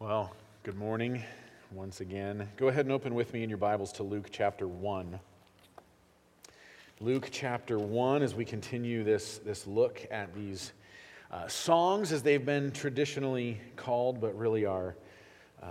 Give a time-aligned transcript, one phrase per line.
[0.00, 1.24] Well, good morning
[1.72, 2.48] once again.
[2.56, 5.18] Go ahead and open with me in your Bibles to Luke chapter 1.
[7.00, 10.72] Luke chapter 1, as we continue this, this look at these
[11.32, 14.94] uh, songs as they've been traditionally called, but really are.
[15.64, 15.70] Um,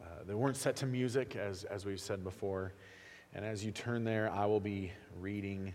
[0.00, 2.72] uh, they weren't set to music, as, as we've said before.
[3.34, 5.74] And as you turn there, I will be reading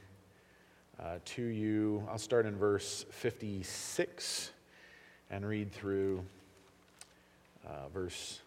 [0.97, 2.07] uh, to you.
[2.09, 4.51] I'll start in verse 56
[5.29, 6.23] and read through
[7.67, 8.39] uh, verse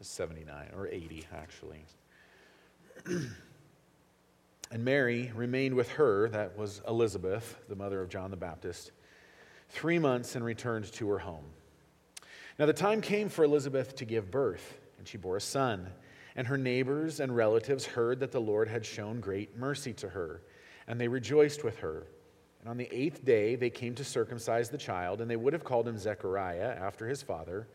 [0.00, 1.84] 79, or 80, actually.
[3.06, 8.92] and Mary remained with her, that was Elizabeth, the mother of John the Baptist,
[9.70, 11.44] three months and returned to her home.
[12.58, 15.88] Now the time came for Elizabeth to give birth, and she bore a son.
[16.36, 20.42] And her neighbors and relatives heard that the Lord had shown great mercy to her,
[20.86, 22.06] and they rejoiced with her.
[22.60, 25.64] And on the eighth day they came to circumcise the child, and they would have
[25.64, 27.68] called him Zechariah after his father.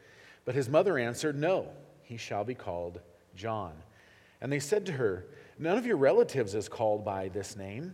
[0.46, 1.68] But his mother answered, No,
[2.02, 3.02] he shall be called
[3.36, 3.74] John.
[4.42, 5.28] And they said to her,
[5.60, 7.94] None of your relatives is called by this name.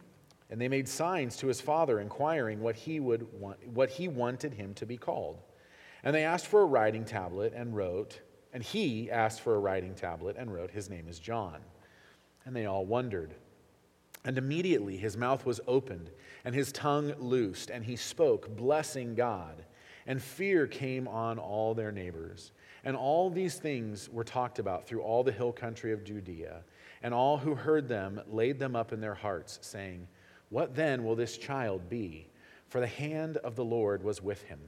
[0.49, 4.53] And they made signs to his father, inquiring what he, would want, what he wanted
[4.53, 5.41] him to be called.
[6.03, 8.21] And they asked for a writing tablet and wrote,
[8.53, 11.59] and he asked for a writing tablet and wrote, His name is John.
[12.45, 13.36] And they all wondered.
[14.23, 16.11] And immediately his mouth was opened,
[16.45, 19.64] and his tongue loosed, and he spoke, blessing God
[20.08, 22.52] and fear came on all their neighbors.
[22.86, 26.64] And all these things were talked about through all the hill country of Judea.
[27.03, 30.08] And all who heard them laid them up in their hearts, saying,
[30.49, 32.27] What then will this child be?
[32.69, 34.59] For the hand of the Lord was with him.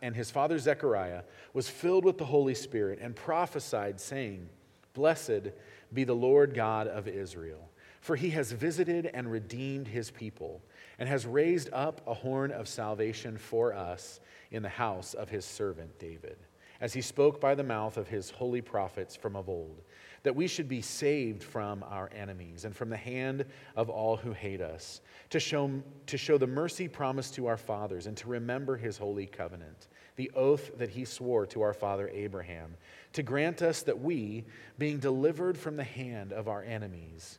[0.00, 4.48] And his father Zechariah was filled with the Holy Spirit and prophesied, saying,
[4.94, 5.50] Blessed
[5.92, 7.68] be the Lord God of Israel,
[8.00, 10.62] for he has visited and redeemed his people
[10.98, 15.44] and has raised up a horn of salvation for us in the house of his
[15.44, 16.38] servant David,
[16.80, 19.82] as he spoke by the mouth of his holy prophets from of old,
[20.22, 23.44] that we should be saved from our enemies and from the hand
[23.76, 28.06] of all who hate us, to show, to show the mercy promised to our fathers,
[28.06, 32.76] and to remember his holy covenant, the oath that he swore to our father Abraham,
[33.12, 34.44] to grant us that we,
[34.78, 37.38] being delivered from the hand of our enemies,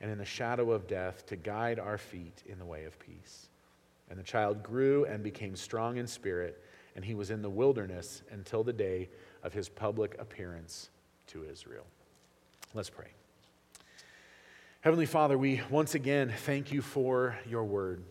[0.00, 3.48] and in the shadow of death to guide our feet in the way of peace.
[4.10, 6.62] And the child grew and became strong in spirit,
[6.94, 9.08] and he was in the wilderness until the day
[9.42, 10.90] of his public appearance
[11.28, 11.86] to Israel.
[12.74, 13.08] Let's pray.
[14.80, 18.04] Heavenly Father, we once again thank you for your word,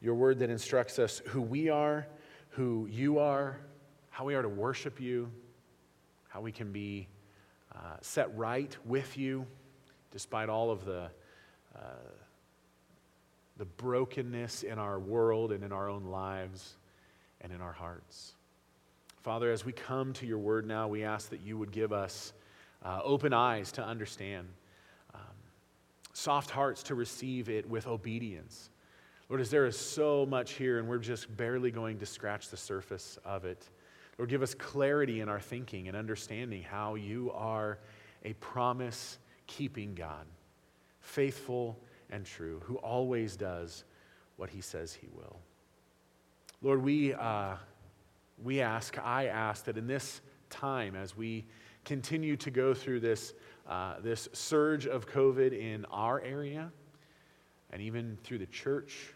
[0.00, 2.06] your word that instructs us who we are,
[2.50, 3.58] who you are,
[4.10, 5.30] how we are to worship you,
[6.28, 7.08] how we can be
[7.74, 9.46] uh, set right with you
[10.12, 11.10] despite all of the,
[11.74, 12.10] uh,
[13.56, 16.76] the brokenness in our world and in our own lives
[17.40, 18.34] and in our hearts.
[19.22, 22.32] Father, as we come to your word now, we ask that you would give us
[22.84, 24.48] uh, open eyes to understand,
[25.14, 25.20] um,
[26.12, 28.70] soft hearts to receive it with obedience.
[29.28, 32.56] Lord, as there is so much here and we're just barely going to scratch the
[32.56, 33.68] surface of it,
[34.18, 37.78] Lord, give us clarity in our thinking and understanding how you are
[38.24, 40.26] a promise keeping God,
[41.00, 41.78] faithful
[42.10, 43.84] and true, who always does
[44.36, 45.38] what he says he will.
[46.62, 47.56] Lord, we, uh,
[48.42, 50.20] we ask, I ask that in this
[50.50, 51.44] time, as we
[51.84, 53.34] continue to go through this,
[53.68, 56.70] uh, this surge of COVID in our area
[57.72, 59.12] and even through the church,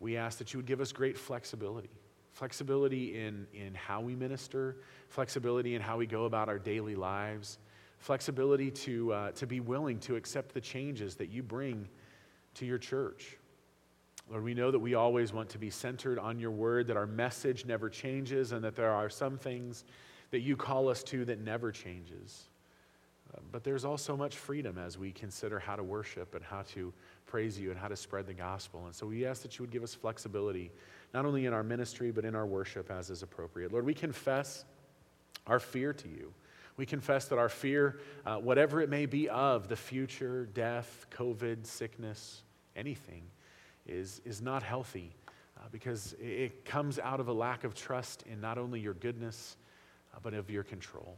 [0.00, 1.90] we ask that you would give us great flexibility.
[2.32, 4.76] Flexibility in, in how we minister,
[5.08, 7.58] flexibility in how we go about our daily lives,
[7.98, 11.88] flexibility to, uh, to be willing to accept the changes that you bring
[12.54, 13.36] to your church.
[14.30, 17.06] Lord, we know that we always want to be centered on your word, that our
[17.06, 19.84] message never changes, and that there are some things
[20.30, 22.48] that you call us to that never changes.
[23.34, 26.92] Uh, but there's also much freedom as we consider how to worship and how to
[27.26, 28.84] praise you and how to spread the gospel.
[28.86, 30.70] And so we ask that you would give us flexibility,
[31.14, 33.72] not only in our ministry, but in our worship as is appropriate.
[33.72, 34.64] Lord, we confess
[35.46, 36.32] our fear to you.
[36.78, 41.66] We confess that our fear, uh, whatever it may be of the future, death, COVID,
[41.66, 42.42] sickness,
[42.76, 43.24] anything,
[43.84, 45.12] is, is not healthy
[45.56, 49.56] uh, because it comes out of a lack of trust in not only your goodness,
[50.14, 51.16] uh, but of your control.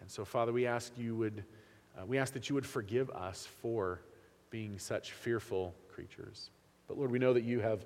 [0.00, 1.42] And so, Father, we ask you would,
[2.00, 4.00] uh, we ask that you would forgive us for
[4.50, 6.50] being such fearful creatures.
[6.86, 7.84] But Lord, we know that you have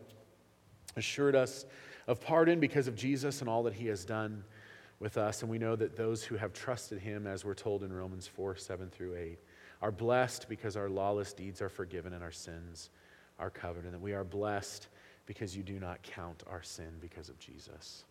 [0.96, 1.64] assured us
[2.06, 4.44] of pardon because of Jesus and all that he has done
[4.98, 5.43] with us.
[5.43, 8.56] And we know that those who have trusted him, as we're told in Romans 4
[8.56, 9.38] 7 through 8,
[9.82, 12.90] are blessed because our lawless deeds are forgiven and our sins
[13.38, 13.84] are covered.
[13.84, 14.88] And that we are blessed
[15.26, 18.04] because you do not count our sin because of Jesus.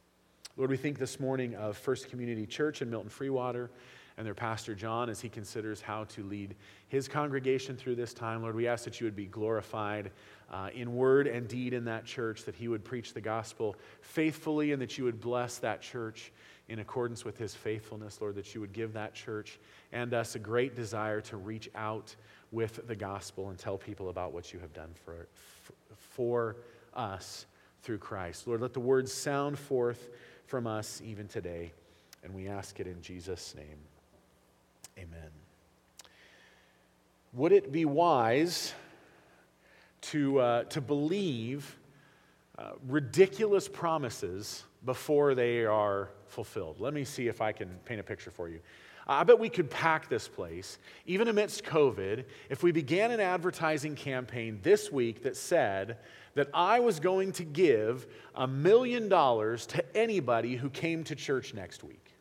[0.57, 3.69] Lord, we think this morning of First Community Church in Milton Freewater
[4.17, 6.55] and their pastor John as he considers how to lead
[6.87, 8.41] his congregation through this time.
[8.41, 10.11] Lord, we ask that you would be glorified
[10.49, 14.71] uh, in word and deed in that church, that he would preach the gospel faithfully,
[14.71, 16.31] and that you would bless that church
[16.67, 18.19] in accordance with his faithfulness.
[18.21, 19.59] Lord, that you would give that church
[19.91, 22.15] and us a great desire to reach out
[22.51, 25.27] with the gospel and tell people about what you have done for,
[25.95, 26.55] for
[26.93, 27.45] us
[27.83, 28.47] through Christ.
[28.47, 30.09] Lord, let the words sound forth
[30.47, 31.71] from us even today,
[32.23, 33.77] and we ask it in Jesus' name.
[34.97, 35.29] Amen.
[37.33, 38.73] Would it be wise
[40.01, 41.77] to, uh, to believe
[42.57, 46.79] uh, ridiculous promises before they are fulfilled?
[46.79, 48.59] Let me see if I can paint a picture for you.
[49.07, 53.95] I bet we could pack this place, even amidst COVID, if we began an advertising
[53.95, 55.97] campaign this week that said
[56.33, 61.53] that I was going to give a million dollars to anybody who came to church
[61.53, 62.13] next week.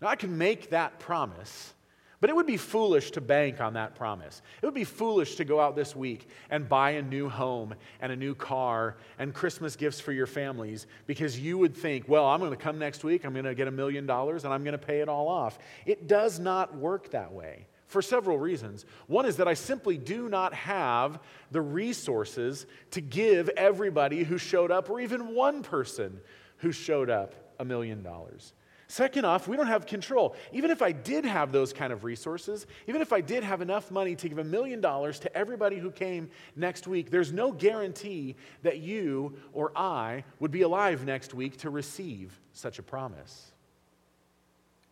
[0.00, 1.74] Now, I can make that promise,
[2.22, 4.42] but it would be foolish to bank on that promise.
[4.62, 8.12] It would be foolish to go out this week and buy a new home and
[8.12, 12.38] a new car and Christmas gifts for your families because you would think, well, I'm
[12.38, 14.78] going to come next week, I'm going to get a million dollars, and I'm going
[14.78, 15.58] to pay it all off.
[15.84, 18.86] It does not work that way for several reasons.
[19.08, 21.18] One is that I simply do not have
[21.50, 26.20] the resources to give everybody who showed up, or even one person
[26.58, 28.52] who showed up, a million dollars.
[28.92, 30.36] Second off, we don't have control.
[30.52, 33.90] Even if I did have those kind of resources, even if I did have enough
[33.90, 38.36] money to give a million dollars to everybody who came next week, there's no guarantee
[38.62, 43.52] that you or I would be alive next week to receive such a promise.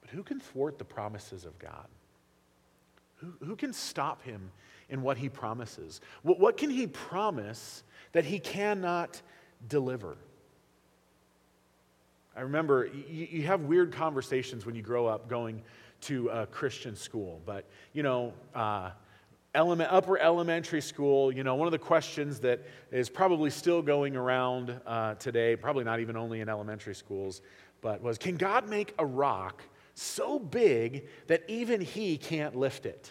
[0.00, 1.86] But who can thwart the promises of God?
[3.16, 4.50] Who, who can stop him
[4.88, 6.00] in what he promises?
[6.22, 7.82] What, what can he promise
[8.12, 9.20] that he cannot
[9.68, 10.16] deliver?
[12.40, 15.60] I remember you, you have weird conversations when you grow up going
[16.02, 18.92] to a Christian school, but you know, uh,
[19.54, 24.16] element, upper elementary school, you know, one of the questions that is probably still going
[24.16, 27.42] around uh, today, probably not even only in elementary schools,
[27.82, 33.10] but was can God make a rock so big that even He can't lift it?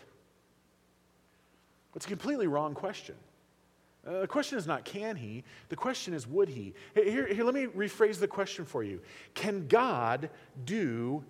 [1.95, 3.13] It's a completely wrong question.
[4.09, 6.73] Uh, the question is not can he, the question is would he.
[6.95, 9.01] Here, here, let me rephrase the question for you
[9.35, 10.29] Can God
[10.65, 11.23] do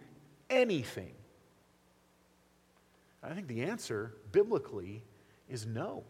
[0.50, 1.12] anything?
[3.22, 5.04] I think the answer biblically
[5.50, 6.04] is no.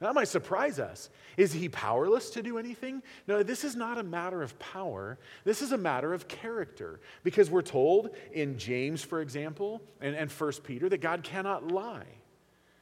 [0.00, 1.08] That might surprise us.
[1.38, 3.02] Is he powerless to do anything?
[3.26, 5.18] No, this is not a matter of power.
[5.44, 7.00] This is a matter of character.
[7.22, 12.04] Because we're told in James, for example, and, and 1 Peter, that God cannot lie,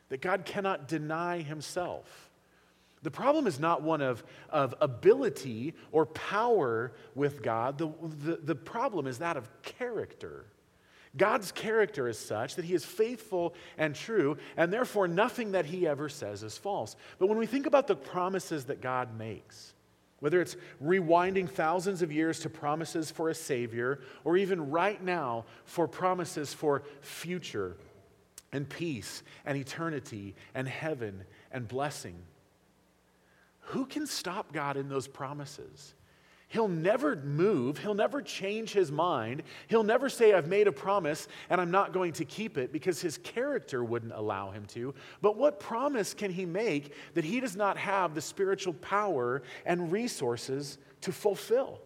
[0.08, 2.23] that God cannot deny himself.
[3.04, 7.76] The problem is not one of, of ability or power with God.
[7.76, 10.46] The, the, the problem is that of character.
[11.14, 15.86] God's character is such that he is faithful and true, and therefore nothing that he
[15.86, 16.96] ever says is false.
[17.19, 19.74] But when we think about the promises that God makes,
[20.20, 25.44] whether it's rewinding thousands of years to promises for a Savior, or even right now
[25.67, 27.76] for promises for future
[28.50, 32.17] and peace and eternity and heaven and blessing,
[33.66, 35.94] who can stop God in those promises?
[36.48, 37.78] He'll never move.
[37.78, 39.42] He'll never change his mind.
[39.66, 43.00] He'll never say, I've made a promise and I'm not going to keep it because
[43.00, 44.94] his character wouldn't allow him to.
[45.20, 49.90] But what promise can he make that he does not have the spiritual power and
[49.90, 51.80] resources to fulfill?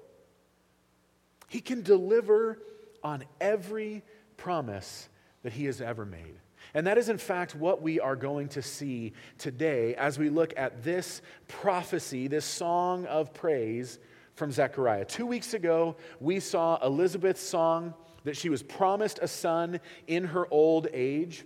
[1.48, 2.58] He can deliver
[3.02, 4.02] on every
[4.36, 5.08] promise
[5.44, 6.34] that he has ever made.
[6.74, 10.52] And that is, in fact, what we are going to see today as we look
[10.56, 13.98] at this prophecy, this song of praise
[14.34, 15.04] from Zechariah.
[15.04, 17.94] Two weeks ago, we saw Elizabeth's song
[18.24, 21.44] that she was promised a son in her old age.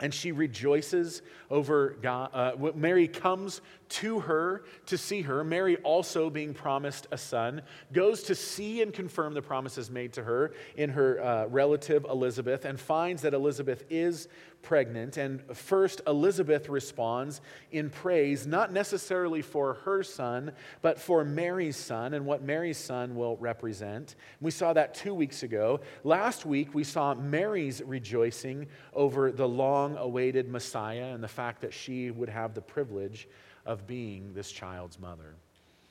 [0.00, 2.30] And she rejoices over God.
[2.32, 7.62] Uh, Mary comes to her to see her, Mary also being promised a son,
[7.92, 12.64] goes to see and confirm the promises made to her in her uh, relative Elizabeth
[12.64, 14.28] and finds that Elizabeth is
[14.62, 15.16] pregnant.
[15.16, 22.14] And first, Elizabeth responds in praise, not necessarily for her son, but for Mary's son
[22.14, 24.14] and what Mary's son will represent.
[24.40, 25.80] We saw that two weeks ago.
[26.04, 31.72] Last week, we saw Mary's rejoicing over the long awaited Messiah and the fact that
[31.72, 33.28] she would have the privilege
[33.64, 35.34] of being this child's mother.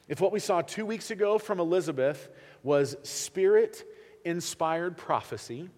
[0.07, 2.29] If what we saw two weeks ago from Elizabeth
[2.63, 3.83] was spirit
[4.23, 5.69] inspired prophecy,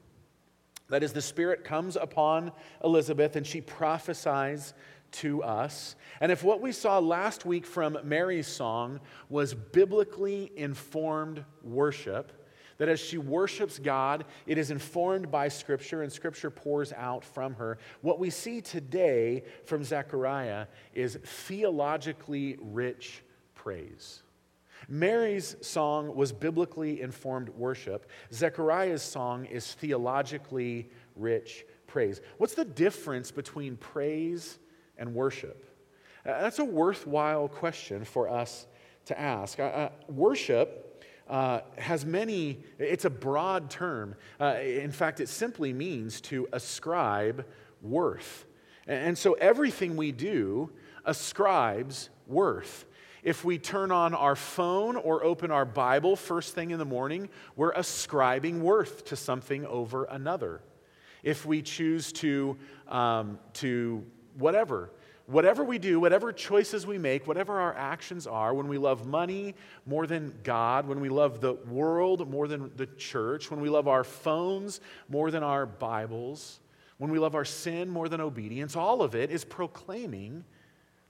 [0.90, 2.52] that is, the Spirit comes upon
[2.84, 4.74] Elizabeth and she prophesies
[5.12, 5.96] to us.
[6.22, 12.32] And if what we saw last week from Mary's song was biblically informed worship,
[12.78, 17.54] that as she worships God, it is informed by Scripture and Scripture pours out from
[17.56, 17.78] her.
[18.02, 23.22] What we see today from Zechariah is theologically rich
[23.54, 24.24] praise.
[24.90, 28.10] Mary's song was biblically informed worship.
[28.34, 32.22] Zechariah's song is theologically rich praise.
[32.38, 34.58] What's the difference between praise
[34.98, 35.66] and worship?
[36.26, 38.66] Uh, that's a worthwhile question for us
[39.06, 39.60] to ask.
[39.60, 44.16] Uh, uh, worship uh, has many, it's a broad term.
[44.40, 47.46] Uh, in fact, it simply means to ascribe
[47.82, 48.46] worth.
[48.88, 50.72] And so everything we do
[51.06, 52.86] ascribes worth.
[53.24, 57.30] If we turn on our phone or open our Bible first thing in the morning,
[57.56, 60.62] we're ascribing worth to something over another.
[61.22, 62.58] If we choose to,
[62.88, 64.06] um, to
[64.38, 64.92] whatever,
[65.26, 69.54] whatever we do, whatever choices we make, whatever our actions are, when we love money
[69.86, 73.88] more than God, when we love the world more than the church, when we love
[73.88, 76.62] our phones more than our Bibles,
[76.98, 80.46] when we love our sin more than obedience, all of it is proclaiming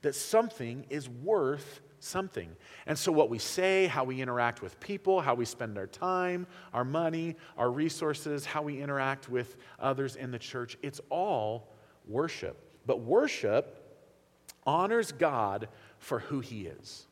[0.02, 2.56] that something is worth something.
[2.86, 6.48] And so, what we say, how we interact with people, how we spend our time,
[6.74, 11.74] our money, our resources, how we interact with others in the church, it's all
[12.08, 12.58] worship.
[12.86, 13.76] But worship
[14.66, 17.08] honors God for who He is.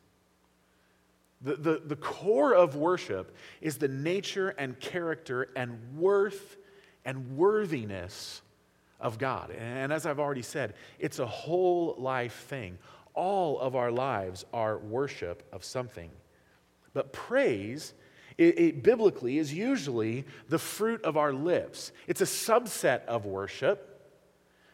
[1.40, 6.56] The, the, the core of worship is the nature and character and worth
[7.04, 8.42] and worthiness
[9.00, 9.52] of God.
[9.52, 12.78] And as I've already said, it's a whole life thing
[13.18, 16.08] all of our lives are worship of something.
[16.94, 17.92] But praise,
[18.38, 21.90] it, it, biblically, is usually the fruit of our lips.
[22.06, 23.84] It's a subset of worship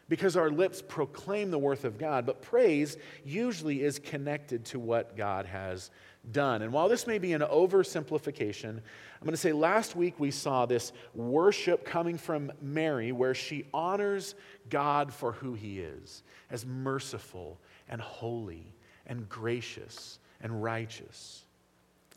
[0.07, 2.27] because our lips proclaim the worth of God.
[2.27, 5.89] But praise usually is connected to what God has
[6.31, 6.61] done.
[6.61, 10.67] And while this may be an oversimplification, I'm going to say last week we saw
[10.67, 14.35] this worship coming from Mary where she honors
[14.69, 16.21] God for who he is
[16.51, 17.57] as merciful
[17.89, 18.73] and holy
[19.07, 21.43] and gracious and righteous.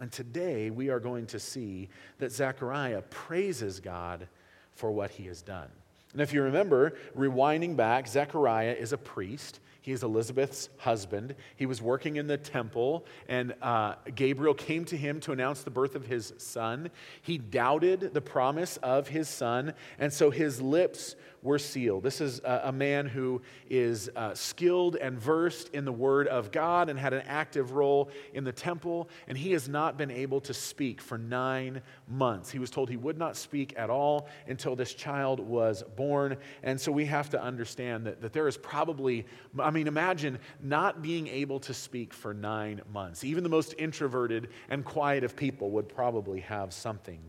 [0.00, 4.28] And today we are going to see that Zechariah praises God
[4.72, 5.68] for what he has done.
[6.12, 9.60] And if you remember, rewinding back, Zechariah is a priest.
[9.82, 11.34] He is Elizabeth's husband.
[11.56, 15.70] He was working in the temple, and uh, Gabriel came to him to announce the
[15.70, 16.90] birth of his son.
[17.22, 22.02] He doubted the promise of his son, and so his lips were sealed.
[22.02, 26.50] This is a, a man who is uh, skilled and versed in the word of
[26.50, 30.40] God and had an active role in the temple, and he has not been able
[30.42, 32.50] to speak for nine months.
[32.50, 36.36] He was told he would not speak at all until this child was born.
[36.62, 39.26] And so we have to understand that, that there is probably,
[39.58, 43.24] I mean, imagine not being able to speak for nine months.
[43.24, 47.20] Even the most introverted and quiet of people would probably have something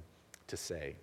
[0.48, 0.96] to say.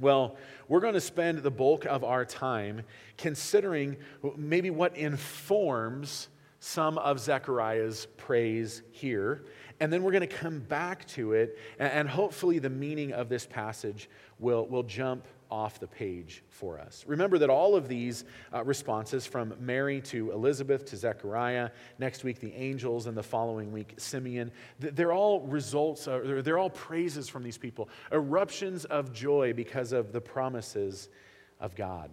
[0.00, 0.36] Well,
[0.68, 2.82] we're going to spend the bulk of our time
[3.16, 3.96] considering
[4.36, 6.28] maybe what informs
[6.60, 9.44] some of Zechariah's praise here.
[9.80, 13.46] And then we're going to come back to it, and hopefully the meaning of this
[13.46, 17.04] passage will, will jump off the page for us.
[17.06, 22.40] Remember that all of these uh, responses, from Mary to Elizabeth to Zechariah, next week
[22.40, 27.58] the angels, and the following week Simeon, they're all results, they're all praises from these
[27.58, 31.08] people, eruptions of joy because of the promises
[31.60, 32.10] of God.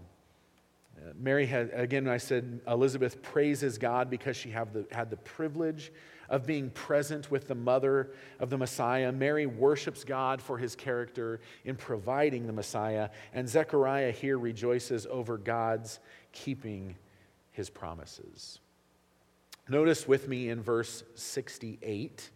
[0.97, 5.17] Uh, Mary had, again, I said Elizabeth praises God because she have the, had the
[5.17, 5.91] privilege
[6.29, 9.11] of being present with the mother of the Messiah.
[9.11, 13.09] Mary worships God for his character in providing the Messiah.
[13.33, 15.99] And Zechariah here rejoices over God's
[16.31, 16.95] keeping
[17.51, 18.59] his promises.
[19.67, 22.29] Notice with me in verse 68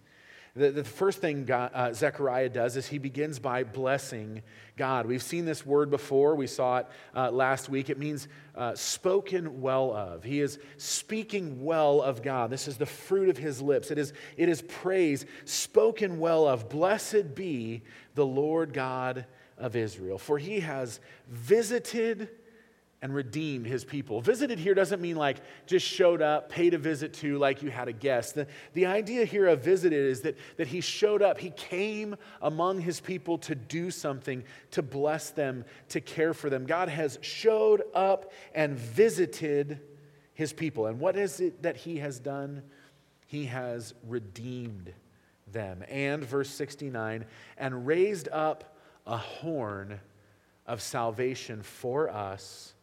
[0.60, 4.42] the, the first thing God, uh, Zechariah does is he begins by blessing
[4.75, 5.06] God.
[5.06, 6.36] We've seen this word before.
[6.36, 7.89] We saw it uh, last week.
[7.89, 10.24] It means uh, spoken well of.
[10.24, 12.50] He is speaking well of God.
[12.50, 13.89] This is the fruit of his lips.
[13.89, 16.68] It is, it is praise spoken well of.
[16.68, 17.82] Blessed be
[18.16, 19.25] the Lord God
[19.58, 21.00] of Israel, for he has
[21.30, 22.30] visited
[23.01, 24.20] and redeemed his people.
[24.20, 27.88] Visited here doesn't mean like just showed up, paid a visit to, like you had
[27.88, 28.36] a guest.
[28.36, 32.82] The, the idea here of visited is that, that he showed up, he came among
[32.82, 36.65] his people to do something, to bless them, to care for them.
[36.65, 39.79] God has showed up and visited
[40.34, 40.88] his people.
[40.88, 42.63] And what is it that he has done?
[43.27, 44.94] He has redeemed
[45.48, 45.86] them.
[45.88, 47.25] And, verse 69,
[47.58, 48.75] and raised up
[49.08, 50.01] a horn
[50.68, 52.74] of salvation for us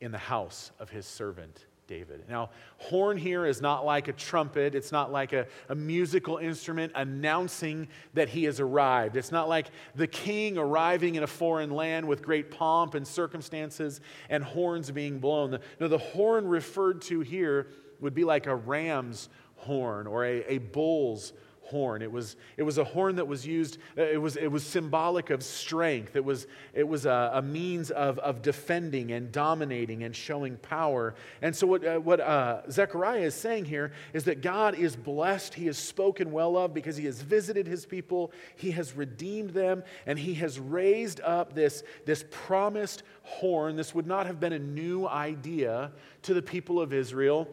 [0.00, 2.24] in the house of his servant David.
[2.28, 4.74] Now, horn here is not like a trumpet.
[4.74, 9.16] It's not like a, a, musical instrument announcing that he has arrived.
[9.16, 14.02] It's not like the king arriving in a foreign land with great pomp and circumstances
[14.28, 15.58] and horns being blown.
[15.80, 17.68] No, the horn referred to here
[18.00, 21.32] would be like a ram's horn or a, a bull's
[21.68, 22.00] horn.
[22.00, 25.30] It was, it was a horn that was used, uh, it was, it was symbolic
[25.30, 26.16] of strength.
[26.16, 31.14] It was, it was a, a means of, of defending and dominating and showing power.
[31.42, 35.54] And so, what, uh, what uh, Zechariah is saying here is that God is blessed.
[35.54, 39.82] He is spoken well of because he has visited his people, he has redeemed them,
[40.06, 43.76] and he has raised up this, this promised horn.
[43.76, 47.48] This would not have been a new idea to the people of Israel.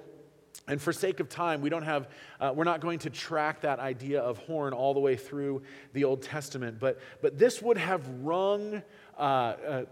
[0.68, 2.10] And for sake of time, we don't have,
[2.40, 5.62] uh, we're not going to track that idea of horn all the way through
[5.94, 8.82] the Old Testament, but, but this would have rung
[9.18, 9.86] uh, uh,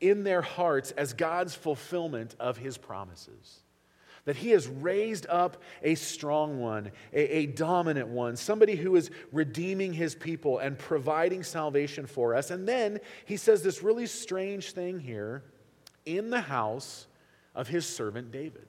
[0.00, 3.60] in their hearts as God's fulfillment of his promises.
[4.26, 9.10] That he has raised up a strong one, a, a dominant one, somebody who is
[9.32, 12.50] redeeming his people and providing salvation for us.
[12.50, 15.42] And then he says this really strange thing here
[16.04, 17.06] in the house
[17.54, 18.66] of his servant David.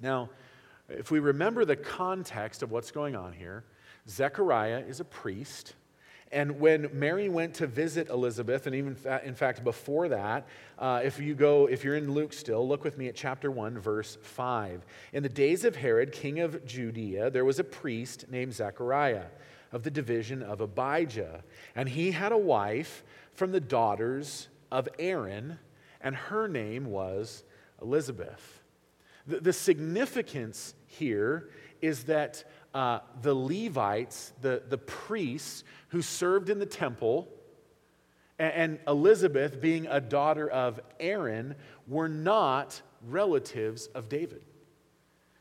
[0.00, 0.30] Now,
[0.88, 3.64] if we remember the context of what's going on here,
[4.08, 5.74] Zechariah is a priest.
[6.32, 10.46] And when Mary went to visit Elizabeth, and even in fact before that,
[10.78, 13.78] uh, if you go, if you're in Luke still, look with me at chapter 1,
[13.78, 14.84] verse 5.
[15.12, 19.26] In the days of Herod, king of Judea, there was a priest named Zechariah
[19.72, 21.42] of the division of Abijah.
[21.74, 23.02] And he had a wife
[23.34, 25.58] from the daughters of Aaron,
[26.00, 27.42] and her name was
[27.82, 28.59] Elizabeth.
[29.30, 36.58] The, the significance here is that uh, the Levites, the, the priests who served in
[36.58, 37.28] the temple,
[38.40, 41.54] and, and Elizabeth, being a daughter of Aaron,
[41.86, 44.42] were not relatives of David.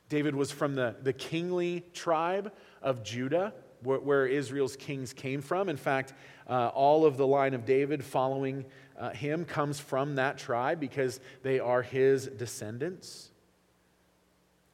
[0.08, 2.52] David was from the, the kingly tribe
[2.84, 5.68] of Judah, where, where Israel's kings came from.
[5.68, 6.14] In fact,
[6.48, 8.66] uh, all of the line of David following
[9.00, 13.32] uh, him comes from that tribe because they are his descendants.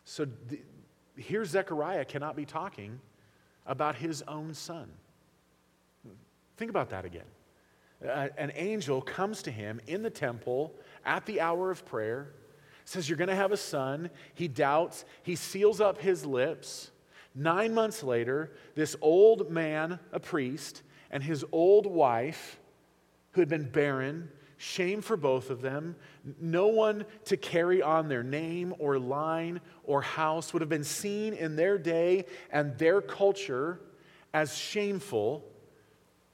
[0.06, 0.28] So
[1.18, 3.00] here, Zechariah cannot be talking
[3.66, 4.90] about his own son.
[6.58, 7.26] Think about that again.
[8.08, 10.74] Uh, an angel comes to him in the temple
[11.06, 12.34] at the hour of prayer,
[12.86, 14.10] says, You're going to have a son.
[14.36, 16.92] He doubts, he seals up his lips.
[17.34, 22.60] Nine months later, this old man, a priest, and his old wife,
[23.32, 25.96] who had been barren, shame for both of them.
[26.40, 31.34] No one to carry on their name or line or house would have been seen
[31.34, 33.80] in their day and their culture
[34.34, 35.44] as shameful.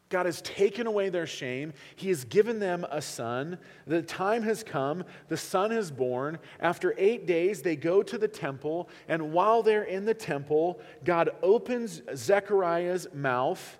[0.09, 1.73] God has taken away their shame.
[1.95, 3.57] He has given them a son.
[3.87, 5.05] The time has come.
[5.29, 6.37] The son is born.
[6.59, 8.89] After eight days, they go to the temple.
[9.07, 13.79] And while they're in the temple, God opens Zechariah's mouth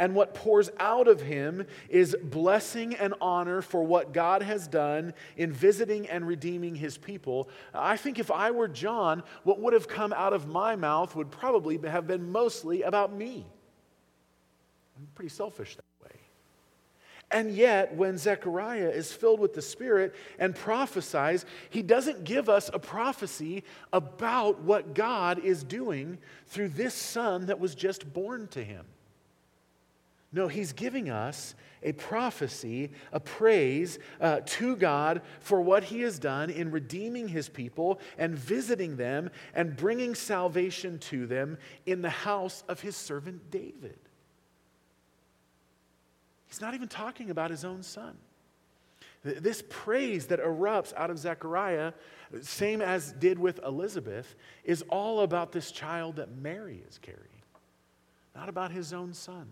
[0.00, 5.12] and what pours out of him is blessing and honor for what God has done
[5.36, 7.50] in visiting and redeeming his people.
[7.74, 11.30] I think if I were John, what would have come out of my mouth would
[11.30, 13.46] probably have been mostly about me.
[14.96, 16.18] I'm pretty selfish that way.
[17.30, 22.70] And yet, when Zechariah is filled with the Spirit and prophesies, he doesn't give us
[22.72, 28.64] a prophecy about what God is doing through this son that was just born to
[28.64, 28.86] him.
[30.32, 36.18] No, he's giving us a prophecy, a praise uh, to God for what he has
[36.18, 42.10] done in redeeming his people and visiting them and bringing salvation to them in the
[42.10, 43.98] house of his servant David.
[46.46, 48.16] He's not even talking about his own son.
[49.22, 51.92] This praise that erupts out of Zechariah,
[52.40, 57.26] same as did with Elizabeth, is all about this child that Mary is carrying.
[58.34, 59.46] not about his own son.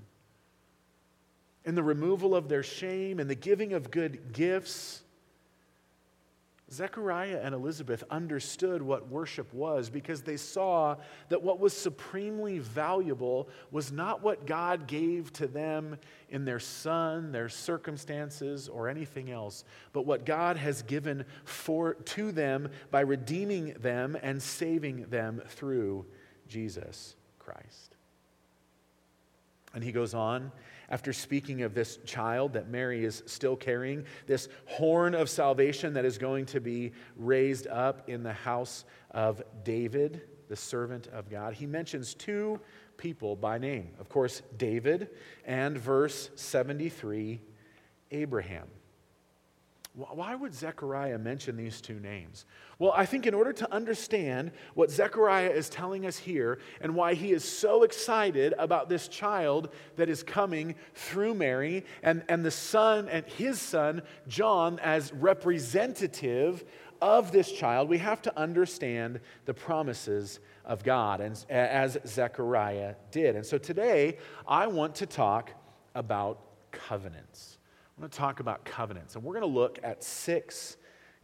[1.65, 5.03] In the removal of their shame and the giving of good gifts,
[6.71, 10.97] Zechariah and Elizabeth understood what worship was because they saw
[11.31, 15.97] that what was supremely valuable was not what God gave to them
[16.29, 22.33] in their son, their circumstances, or anything else, but what God has given for, to
[22.33, 26.05] them by redeeming them and saving them through
[26.49, 27.97] Jesus Christ.
[29.73, 30.53] And he goes on
[30.91, 36.05] after speaking of this child that Mary is still carrying, this horn of salvation that
[36.05, 41.55] is going to be raised up in the house of David, the servant of God,
[41.55, 42.59] he mentions two
[42.97, 43.91] people by name.
[44.01, 45.11] Of course, David,
[45.45, 47.41] and verse 73,
[48.11, 48.69] Abraham.
[49.99, 52.45] Why would Zechariah mention these two names?
[52.79, 57.15] Well, I think in order to understand what Zechariah is telling us here and why
[57.15, 62.51] he is so excited about this child that is coming through Mary and, and the
[62.53, 66.65] son and his son, John, as representative
[67.03, 73.35] of this child, we have to understand the promises of God, and, as Zechariah did.
[73.35, 75.51] And so today, I want to talk
[75.95, 77.59] about covenants.
[77.99, 80.77] I want to talk about covenants, and we're going to look at six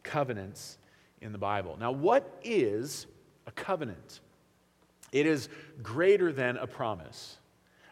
[0.02, 0.78] covenants
[1.20, 1.76] in the Bible.
[1.78, 3.06] Now, what is
[3.46, 4.20] a covenant?
[5.12, 5.48] It is
[5.84, 7.38] greater than a promise.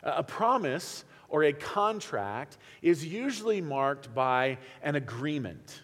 [0.02, 5.82] A promise or a contract is usually marked by an agreement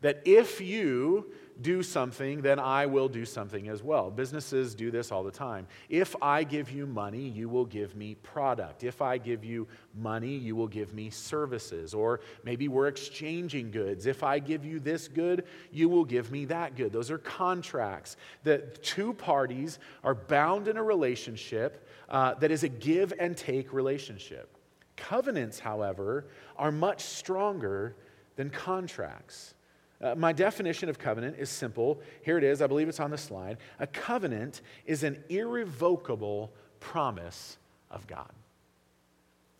[0.00, 4.10] that if you do something, then I will do something as well.
[4.10, 5.66] Businesses do this all the time.
[5.88, 8.84] If I give you money, you will give me product.
[8.84, 11.94] If I give you money, you will give me services.
[11.94, 14.06] Or maybe we're exchanging goods.
[14.06, 16.92] If I give you this good, you will give me that good.
[16.92, 22.68] Those are contracts that two parties are bound in a relationship uh, that is a
[22.68, 24.50] give and take relationship.
[24.96, 27.96] Covenants, however, are much stronger
[28.36, 29.54] than contracts.
[30.00, 32.00] Uh, my definition of covenant is simple.
[32.22, 32.60] Here it is.
[32.60, 33.58] I believe it's on the slide.
[33.78, 37.58] A covenant is an irrevocable promise
[37.90, 38.30] of God.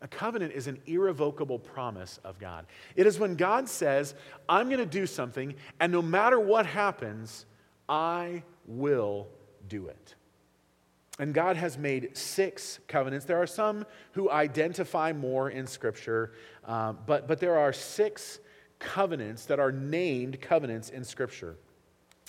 [0.02, 2.66] A covenant is an irrevocable promise of God.
[2.96, 4.14] It is when God says,
[4.46, 7.46] I'm going to do something, and no matter what happens,
[7.88, 9.26] I will
[9.68, 10.14] do it.
[11.18, 13.24] And God has made six covenants.
[13.24, 16.32] There are some who identify more in Scripture,
[16.66, 18.38] uh, but, but there are six
[18.78, 21.56] covenants that are named covenants in Scripture.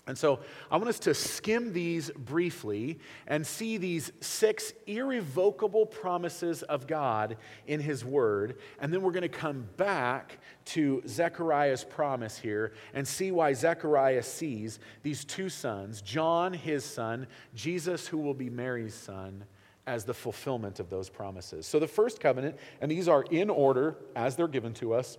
[0.08, 0.40] And so
[0.72, 7.36] I want us to skim these briefly and see these six irrevocable promises of God
[7.68, 8.58] in His Word.
[8.80, 14.24] And then we're going to come back to Zechariah's promise here and see why Zechariah
[14.24, 19.44] sees these two sons, John, his son, Jesus, who will be Mary's son,
[19.86, 21.66] as the fulfillment of those promises.
[21.66, 25.18] So the first covenant, and these are in order as they're given to us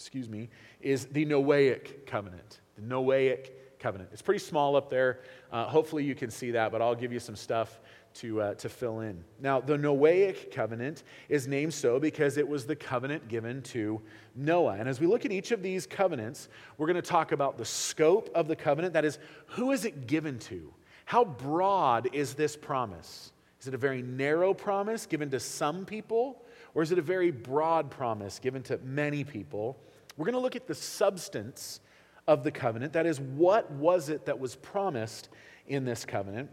[0.00, 0.48] excuse me,
[0.80, 2.60] is the Noahic covenant.
[2.76, 4.10] The Noahic covenant.
[4.12, 5.20] It's pretty small up there.
[5.52, 7.80] Uh, hopefully you can see that, but I'll give you some stuff
[8.14, 9.22] to, uh, to fill in.
[9.40, 14.00] Now, the Noahic covenant is named so because it was the covenant given to
[14.34, 14.76] Noah.
[14.78, 17.64] And as we look at each of these covenants, we're going to talk about the
[17.64, 18.94] scope of the covenant.
[18.94, 20.72] That is, who is it given to?
[21.04, 23.32] How broad is this promise?
[23.60, 26.42] Is it a very narrow promise given to some people?
[26.74, 29.78] Or is it a very broad promise given to many people?
[30.20, 31.80] We're going to look at the substance
[32.28, 32.92] of the covenant.
[32.92, 35.30] That is, what was it that was promised
[35.66, 36.50] in this covenant?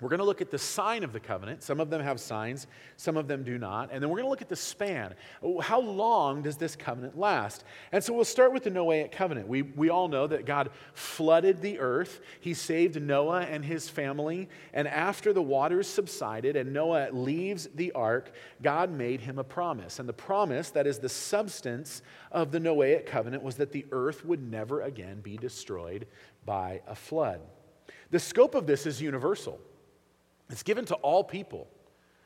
[0.00, 1.62] We're going to look at the sign of the covenant.
[1.62, 3.90] Some of them have signs, some of them do not.
[3.92, 5.14] And then we're going to look at the span.
[5.40, 7.62] Oh, how long does this covenant last?
[7.92, 9.46] And so we'll start with the Noahic covenant.
[9.46, 14.48] We, we all know that God flooded the earth, He saved Noah and his family.
[14.72, 20.00] And after the waters subsided and Noah leaves the ark, God made him a promise.
[20.00, 22.02] And the promise, that is the substance
[22.32, 26.08] of the Noahic covenant, was that the earth would never again be destroyed
[26.44, 27.40] by a flood.
[28.10, 29.60] The scope of this is universal.
[30.50, 31.68] It's given to all people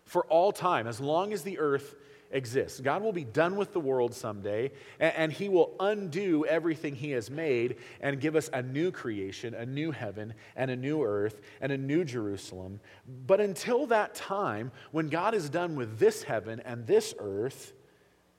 [0.04, 1.94] for all time, as long as the earth
[2.30, 2.80] exists.
[2.80, 7.30] God will be done with the world someday, and, He will undo everything He has
[7.30, 11.72] made and give us a new creation, a new heaven, and a new earth, and
[11.72, 12.80] a new Jerusalem.
[13.26, 17.72] But until that time, when God is done with this heaven and this earth,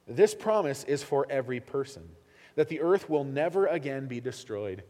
[0.08, 2.10] this promise is for every person
[2.56, 4.84] that the earth will never again be destroyed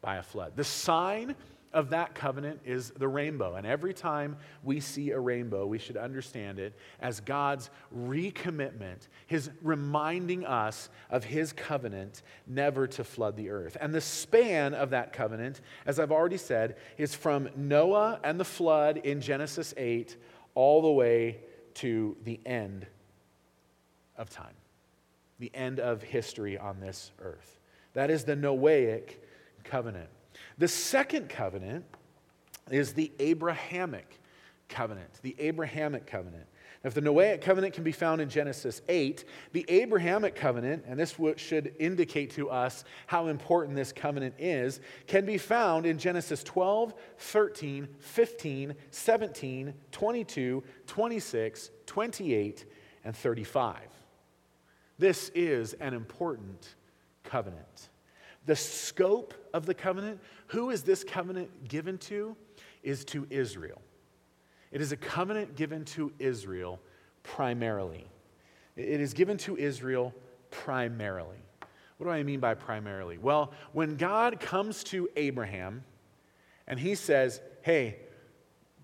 [0.00, 0.52] by a flood.
[0.54, 1.34] The sign
[1.76, 3.54] of that covenant is the rainbow.
[3.54, 9.50] And every time we see a rainbow, we should understand it as God's recommitment, His
[9.62, 13.76] reminding us of His covenant never to flood the earth.
[13.78, 18.44] And the span of that covenant, as I've already said, is from Noah and the
[18.44, 20.16] flood in Genesis 8
[20.54, 21.40] all the way
[21.74, 22.86] to the end
[24.16, 24.54] of time,
[25.38, 27.60] the end of history on this earth.
[27.92, 29.16] That is the Noahic
[29.62, 30.08] covenant.
[30.58, 31.84] The second covenant
[32.70, 34.20] is the Abrahamic
[34.68, 35.10] covenant.
[35.22, 36.46] The Abrahamic covenant.
[36.84, 41.16] If the Noahic covenant can be found in Genesis 8, the Abrahamic covenant, and this
[41.36, 46.94] should indicate to us how important this covenant is, can be found in Genesis 12,
[47.18, 52.64] 13, 15, 17, 22, 26, 28,
[53.04, 53.76] and 35.
[54.98, 56.76] This is an important
[57.24, 57.88] covenant.
[58.46, 62.36] The scope of the covenant, who is this covenant given to?
[62.82, 63.82] Is to Israel.
[64.70, 66.80] It is a covenant given to Israel
[67.22, 68.06] primarily.
[68.76, 70.14] It is given to Israel
[70.50, 71.38] primarily.
[71.96, 73.18] What do I mean by primarily?
[73.18, 75.82] Well, when God comes to Abraham
[76.66, 77.96] and he says, Hey,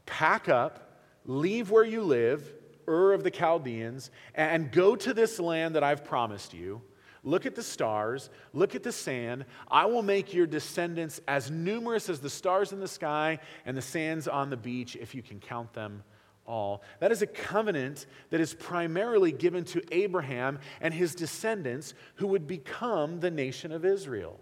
[0.06, 2.52] pack up, leave where you live,
[2.88, 6.82] Ur of the Chaldeans, and go to this land that I've promised you.
[7.24, 9.44] Look at the stars, look at the sand.
[9.70, 13.82] I will make your descendants as numerous as the stars in the sky and the
[13.82, 16.02] sands on the beach, if you can count them
[16.46, 16.82] all.
[16.98, 22.48] That is a covenant that is primarily given to Abraham and his descendants who would
[22.48, 24.40] become the nation of Israel.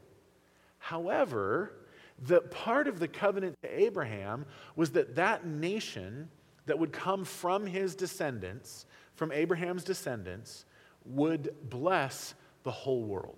[0.78, 1.74] However,
[2.18, 6.30] the part of the covenant to Abraham was that that nation
[6.64, 10.64] that would come from his descendants, from Abraham's descendants,
[11.04, 13.36] would bless the whole world.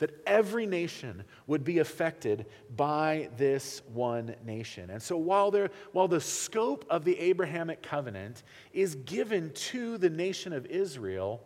[0.00, 4.90] That every nation would be affected by this one nation.
[4.90, 10.10] And so, while, there, while the scope of the Abrahamic covenant is given to the
[10.10, 11.42] nation of Israel,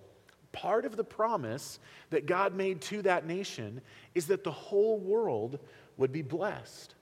[0.53, 1.79] part of the promise
[2.11, 3.81] that God made to that nation
[4.15, 5.59] is that the whole world
[5.99, 6.95] would be blessed.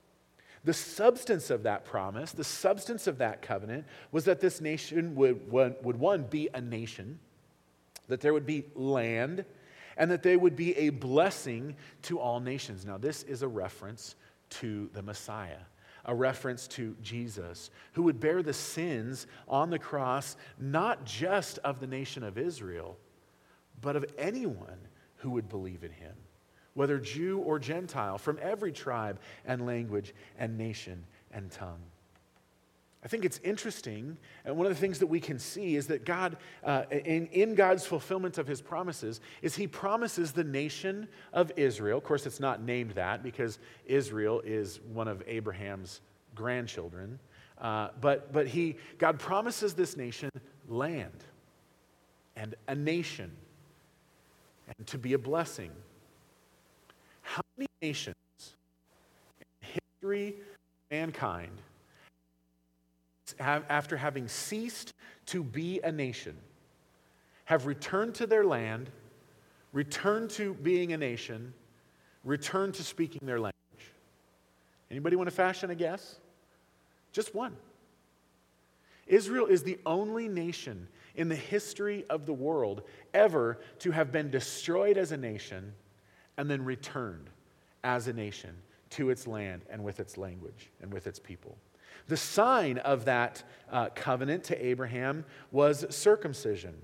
[0.64, 5.48] The substance of that promise, the substance of that covenant, was that this nation would,
[5.50, 7.20] would, would one, be a nation,
[8.08, 9.44] that there would be land,
[9.96, 12.84] and that they would be a blessing to all nations.
[12.84, 14.14] Now, this is a reference
[14.50, 15.58] to the Messiah,
[16.04, 21.80] a reference to Jesus, who would bear the sins on the cross, not just of
[21.80, 22.96] the nation of Israel,
[23.80, 24.78] but of anyone
[25.16, 26.14] who would believe in him,
[26.74, 31.82] whether Jew or Gentile, from every tribe and language and nation and tongue.
[33.04, 36.04] I think it's interesting, and one of the things that we can see is that
[36.04, 41.52] God, uh, in, in God's fulfillment of his promises, is he promises the nation of
[41.56, 41.98] Israel.
[41.98, 46.00] Of course, it's not named that because Israel is one of Abraham's
[46.34, 47.20] grandchildren.
[47.58, 50.30] Uh, but but he, God promises this nation
[50.68, 51.24] land
[52.36, 53.30] and a nation
[54.76, 55.70] and to be a blessing.
[57.22, 59.68] How many nations in
[60.00, 60.34] history,
[60.90, 61.62] mankind,
[63.38, 64.94] after having ceased
[65.26, 66.36] to be a nation,
[67.46, 68.90] have returned to their land,
[69.72, 71.52] returned to being a nation,
[72.24, 73.52] returned to speaking their language.
[74.90, 76.16] Anybody want to fashion a guess?
[77.12, 77.56] Just one.
[79.06, 82.82] Israel is the only nation in the history of the world
[83.14, 85.72] ever to have been destroyed as a nation
[86.36, 87.30] and then returned
[87.84, 88.54] as a nation
[88.90, 91.56] to its land and with its language and with its people.
[92.08, 96.74] The sign of that uh, covenant to Abraham was circumcision.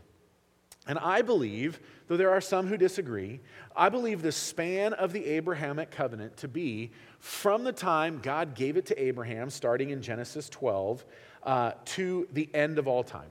[0.86, 3.40] And I believe, though there are some who disagree,
[3.76, 8.76] I believe the span of the Abrahamic covenant to be from the time God gave
[8.76, 11.04] it to Abraham, starting in Genesis 12,
[11.44, 13.30] uh, to the end of all time.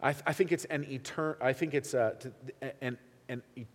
[0.00, 1.36] I, th- I think it's an eternal.
[1.40, 2.14] I think it's uh,
[2.80, 2.96] an,
[3.28, 3.66] an, an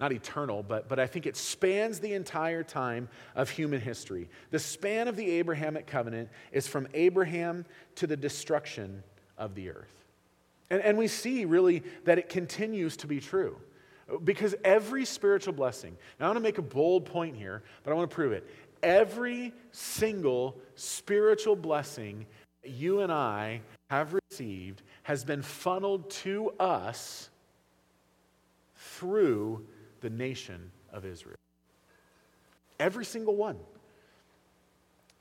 [0.00, 4.28] not eternal, but, but I think it spans the entire time of human history.
[4.50, 7.64] The span of the Abrahamic covenant is from Abraham
[7.96, 9.02] to the destruction
[9.36, 10.04] of the earth.
[10.70, 13.56] And, and we see really that it continues to be true.
[14.24, 17.94] Because every spiritual blessing, now I want to make a bold point here, but I
[17.94, 18.48] want to prove it.
[18.82, 22.24] Every single spiritual blessing
[22.62, 27.28] that you and I have received has been funneled to us
[28.76, 29.66] through
[30.00, 31.36] the nation of Israel.
[32.78, 33.56] Every single one.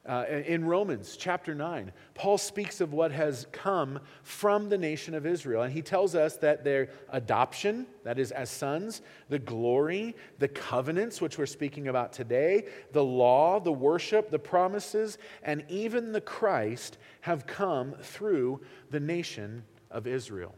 [0.07, 5.25] Uh, in Romans chapter 9, Paul speaks of what has come from the nation of
[5.25, 5.63] Israel.
[5.63, 11.19] And he tells us that their adoption, that is, as sons, the glory, the covenants,
[11.19, 16.97] which we're speaking about today, the law, the worship, the promises, and even the Christ
[17.19, 18.61] have come through
[18.91, 20.55] the nation of Israel.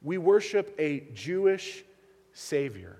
[0.00, 1.84] We worship a Jewish
[2.36, 2.98] Savior,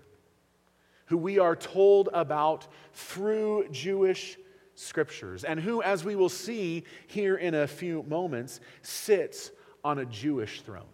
[1.07, 4.39] who we are told about through Jewish
[4.75, 9.51] scriptures, and who, as we will see here in a few moments, sits
[9.85, 10.89] on a Jewish throne.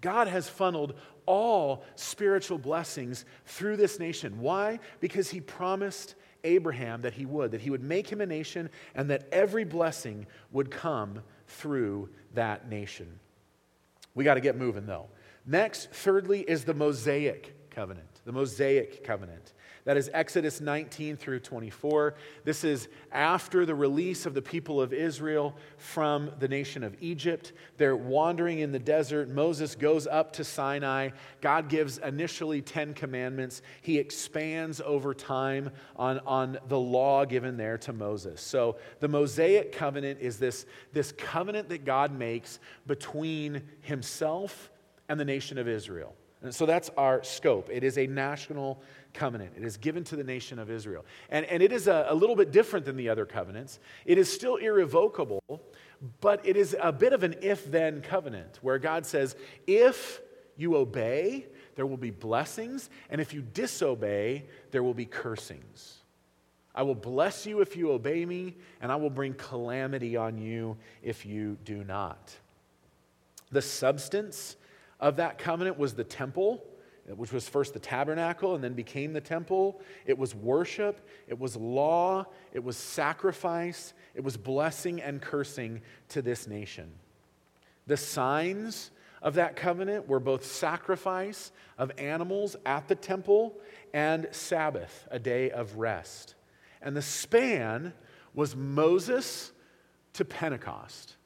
[0.00, 0.94] God has funneled
[1.26, 4.40] all spiritual blessings through this nation.
[4.40, 4.78] Why?
[5.00, 9.10] Because he promised Abraham that he would, that he would make him a nation and
[9.10, 13.18] that every blessing would come through that nation.
[14.14, 15.08] We got to get moving though.
[15.46, 18.20] Next, thirdly, is the Mosaic covenant.
[18.24, 19.52] The Mosaic covenant.
[19.84, 22.14] That is Exodus 19 through 24.
[22.44, 27.52] This is after the release of the people of Israel from the nation of Egypt.
[27.78, 29.28] They're wandering in the desert.
[29.28, 31.10] Moses goes up to Sinai.
[31.40, 33.60] God gives initially 10 commandments.
[33.80, 38.40] He expands over time on, on the law given there to Moses.
[38.40, 44.70] So the Mosaic covenant is this, this covenant that God makes between himself
[45.08, 46.14] and the nation of Israel.
[46.42, 47.68] And so that's our scope.
[47.70, 48.82] It is a national
[49.14, 49.52] covenant.
[49.56, 51.04] It is given to the nation of Israel.
[51.30, 53.78] And, and it is a, a little bit different than the other covenants.
[54.04, 55.42] It is still irrevocable,
[56.20, 59.36] but it is a bit of an if then covenant where God says,
[59.68, 60.20] if
[60.56, 65.98] you obey, there will be blessings, and if you disobey, there will be cursings.
[66.74, 70.76] I will bless you if you obey me, and I will bring calamity on you
[71.02, 72.34] if you do not.
[73.50, 74.56] The substance
[75.02, 76.64] of that covenant was the temple
[77.16, 79.80] which was first the tabernacle and then became the temple.
[80.06, 86.22] It was worship, it was law, it was sacrifice, it was blessing and cursing to
[86.22, 86.92] this nation.
[87.86, 93.58] The signs of that covenant were both sacrifice of animals at the temple
[93.92, 96.34] and Sabbath, a day of rest.
[96.80, 97.92] And the span
[98.34, 99.52] was Moses
[100.14, 101.16] to Pentecost.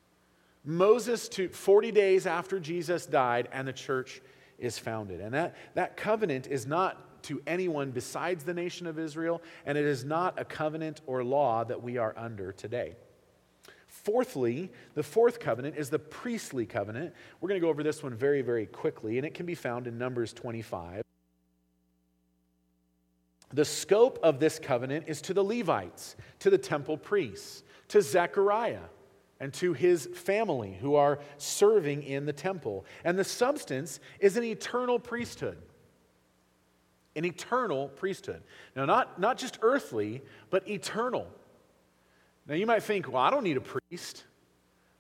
[0.67, 4.21] Moses to 40 days after Jesus died, and the church
[4.59, 5.21] is founded.
[5.21, 9.85] And that, that covenant is not to anyone besides the nation of Israel, and it
[9.85, 12.97] is not a covenant or law that we are under today.
[13.87, 17.15] Fourthly, the fourth covenant is the priestly covenant.
[17.41, 19.87] We're going to go over this one very, very quickly, and it can be found
[19.87, 21.03] in Numbers 25.
[23.53, 28.81] The scope of this covenant is to the Levites, to the temple priests, to Zechariah,
[29.41, 32.87] and to his family who are serving in the temple.
[33.05, 35.59] And the substance is an eternal priesthood.
[37.15, 38.43] An eternal priesthood.
[38.75, 41.27] Now, not, not just earthly, but eternal.
[42.47, 44.25] Now, you might think, well, I don't need a priest.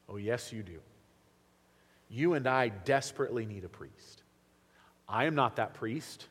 [0.09, 0.81] Oh, yes, you do.
[2.09, 4.23] You and I desperately need a priest.
[5.09, 6.29] I am not that priest.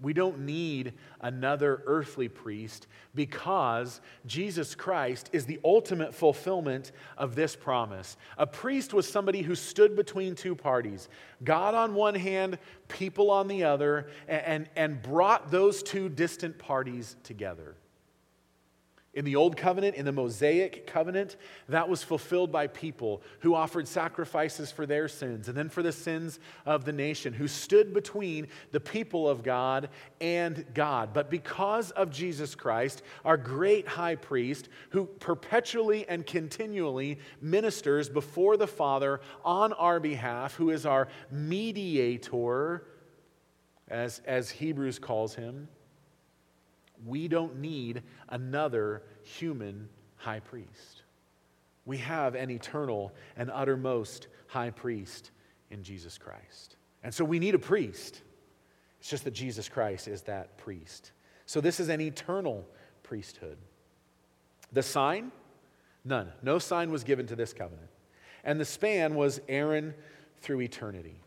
[0.00, 7.56] We don't need another earthly priest because Jesus Christ is the ultimate fulfillment of this
[7.56, 8.18] promise.
[8.36, 11.08] A priest was somebody who stood between two parties
[11.44, 17.16] God on one hand, people on the other, and, and brought those two distant parties
[17.22, 17.76] together.
[19.16, 21.36] In the Old Covenant, in the Mosaic Covenant,
[21.70, 25.90] that was fulfilled by people who offered sacrifices for their sins and then for the
[25.90, 29.88] sins of the nation, who stood between the people of God
[30.20, 31.14] and God.
[31.14, 38.58] But because of Jesus Christ, our great high priest, who perpetually and continually ministers before
[38.58, 42.84] the Father on our behalf, who is our mediator,
[43.88, 45.68] as, as Hebrews calls him,
[47.04, 51.02] we don't need another human high priest.
[51.84, 55.30] We have an eternal and uttermost high priest
[55.70, 56.76] in Jesus Christ.
[57.02, 58.22] And so we need a priest.
[58.98, 61.12] It's just that Jesus Christ is that priest.
[61.46, 62.66] So this is an eternal
[63.02, 63.58] priesthood.
[64.72, 65.30] The sign?
[66.04, 66.32] None.
[66.42, 67.90] No sign was given to this covenant.
[68.42, 69.94] And the span was Aaron
[70.40, 71.20] through eternity.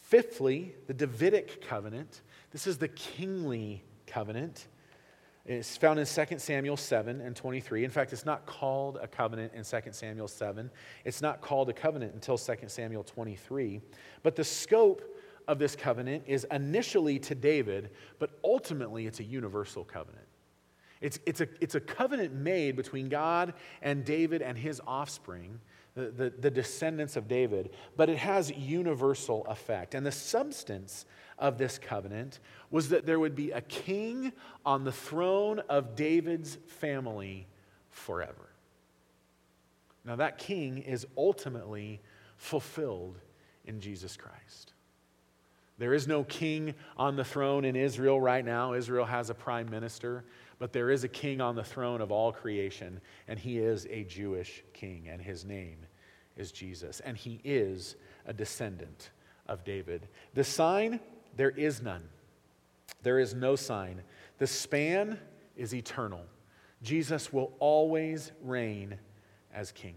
[0.00, 2.20] Fifthly, the Davidic covenant.
[2.50, 4.68] This is the kingly covenant.
[5.46, 7.84] It's found in 2 Samuel 7 and 23.
[7.84, 10.70] In fact, it's not called a covenant in 2 Samuel 7.
[11.04, 13.80] It's not called a covenant until 2 Samuel 23.
[14.22, 15.02] But the scope
[15.48, 20.26] of this covenant is initially to David, but ultimately it's a universal covenant.
[21.00, 25.58] It's, it's, a, it's a covenant made between God and David and his offspring,
[25.94, 29.94] the, the, the descendants of David, but it has universal effect.
[29.94, 31.06] And the substance
[31.40, 32.38] of this covenant
[32.70, 34.32] was that there would be a king
[34.64, 37.48] on the throne of David's family
[37.90, 38.50] forever.
[40.04, 42.00] Now, that king is ultimately
[42.36, 43.18] fulfilled
[43.64, 44.72] in Jesus Christ.
[45.78, 48.74] There is no king on the throne in Israel right now.
[48.74, 50.24] Israel has a prime minister,
[50.58, 54.04] but there is a king on the throne of all creation, and he is a
[54.04, 55.78] Jewish king, and his name
[56.36, 59.10] is Jesus, and he is a descendant
[59.46, 60.08] of David.
[60.34, 61.00] The sign
[61.36, 62.02] there is none.
[63.02, 64.02] There is no sign.
[64.38, 65.18] The span
[65.56, 66.24] is eternal.
[66.82, 68.98] Jesus will always reign
[69.52, 69.94] as king.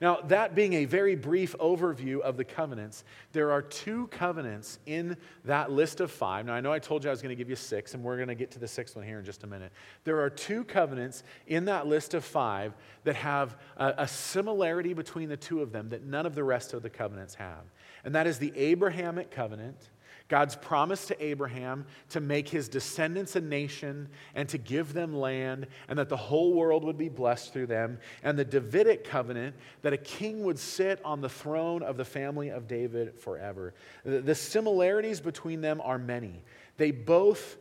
[0.00, 3.02] Now, that being a very brief overview of the covenants,
[3.32, 6.44] there are two covenants in that list of five.
[6.44, 8.16] Now, I know I told you I was going to give you six, and we're
[8.16, 9.72] going to get to the sixth one here in just a minute.
[10.04, 15.30] There are two covenants in that list of five that have a, a similarity between
[15.30, 17.64] the two of them that none of the rest of the covenants have.
[18.04, 19.88] And that is the Abrahamic covenant
[20.28, 25.68] God's promise to Abraham to make his descendants a nation and to give them land,
[25.88, 29.92] and that the whole world would be blessed through them, and the Davidic covenant that
[29.92, 33.72] a king would sit on the throne of the family of David forever.
[34.04, 36.42] The similarities between them are many.
[36.76, 37.56] They both,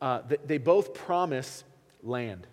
[0.00, 1.64] uh, they both promise
[2.02, 2.46] land,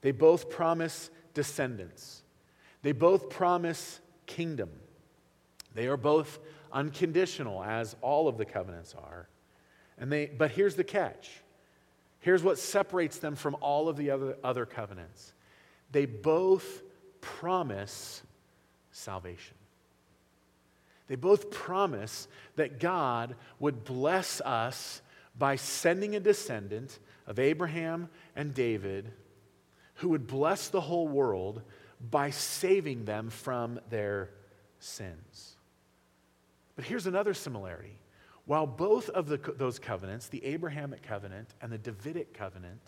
[0.00, 2.22] they both promise descendants,
[2.82, 4.70] they both promise kingdom.
[5.74, 6.38] They are both
[6.74, 9.28] unconditional, as all of the covenants are.
[9.96, 11.30] And they, but here's the catch.
[12.20, 15.32] Here's what separates them from all of the other, other covenants.
[15.92, 16.82] They both
[17.20, 18.22] promise
[18.90, 19.56] salvation.
[21.06, 25.02] They both promise that God would bless us
[25.38, 29.12] by sending a descendant of Abraham and David
[29.96, 31.62] who would bless the whole world
[32.10, 34.30] by saving them from their
[34.78, 35.53] sins.
[36.76, 37.98] But here's another similarity.
[38.46, 42.82] While both of the, those covenants, the Abrahamic covenant and the Davidic covenant,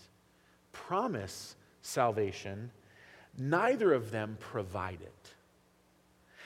[0.72, 2.70] promise salvation,
[3.38, 5.30] neither of them provide it.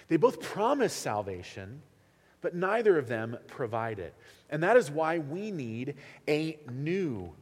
[0.09, 1.83] They both promise salvation,
[2.41, 4.15] but neither of them provide it.
[4.49, 5.95] And that is why we need
[6.29, 7.33] a new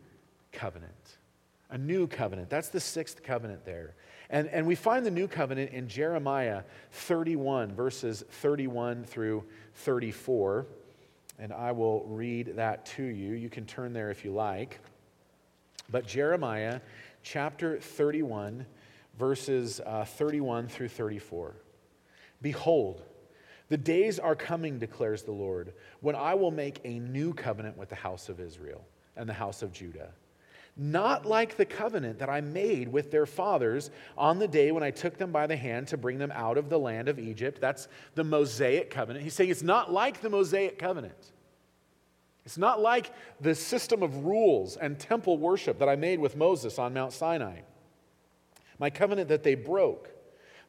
[0.53, 0.93] covenant.
[1.71, 2.49] A new covenant.
[2.49, 3.95] That's the sixth covenant there.
[4.31, 6.63] And, and we find the new covenant in Jeremiah
[6.93, 10.67] 31, verses 31 through 34.
[11.39, 13.33] And I will read that to you.
[13.33, 14.81] You can turn there if you like.
[15.91, 16.81] But Jeremiah
[17.23, 18.67] chapter 31,
[19.19, 21.55] verses uh, 31 through 34.
[22.43, 23.03] Behold,
[23.71, 27.89] the days are coming, declares the Lord, when I will make a new covenant with
[27.89, 28.85] the house of Israel
[29.17, 30.11] and the house of Judah
[30.79, 34.93] not like the covenant that I made with their fathers on the day when I
[34.93, 37.61] took them by the hand to bring them out of the land of Egypt.
[37.61, 39.25] That's the Mosaic covenant.
[39.25, 41.33] He's saying it's not like the Mosaic covenant.
[42.47, 46.79] It's not like the system of rules and temple worship that I made with Moses
[46.79, 47.61] on Mount Sinai.
[48.79, 50.11] My covenant that they broke,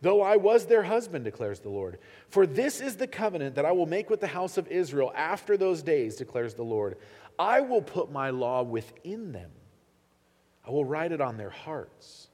[0.01, 1.99] though I was their husband, declares the Lord.
[2.29, 5.55] For this is the covenant that I will make with the house of Israel after
[5.55, 6.97] those days, declares the Lord.
[7.37, 9.51] I will put my law within them
[10.69, 12.27] I will write it on their hearts.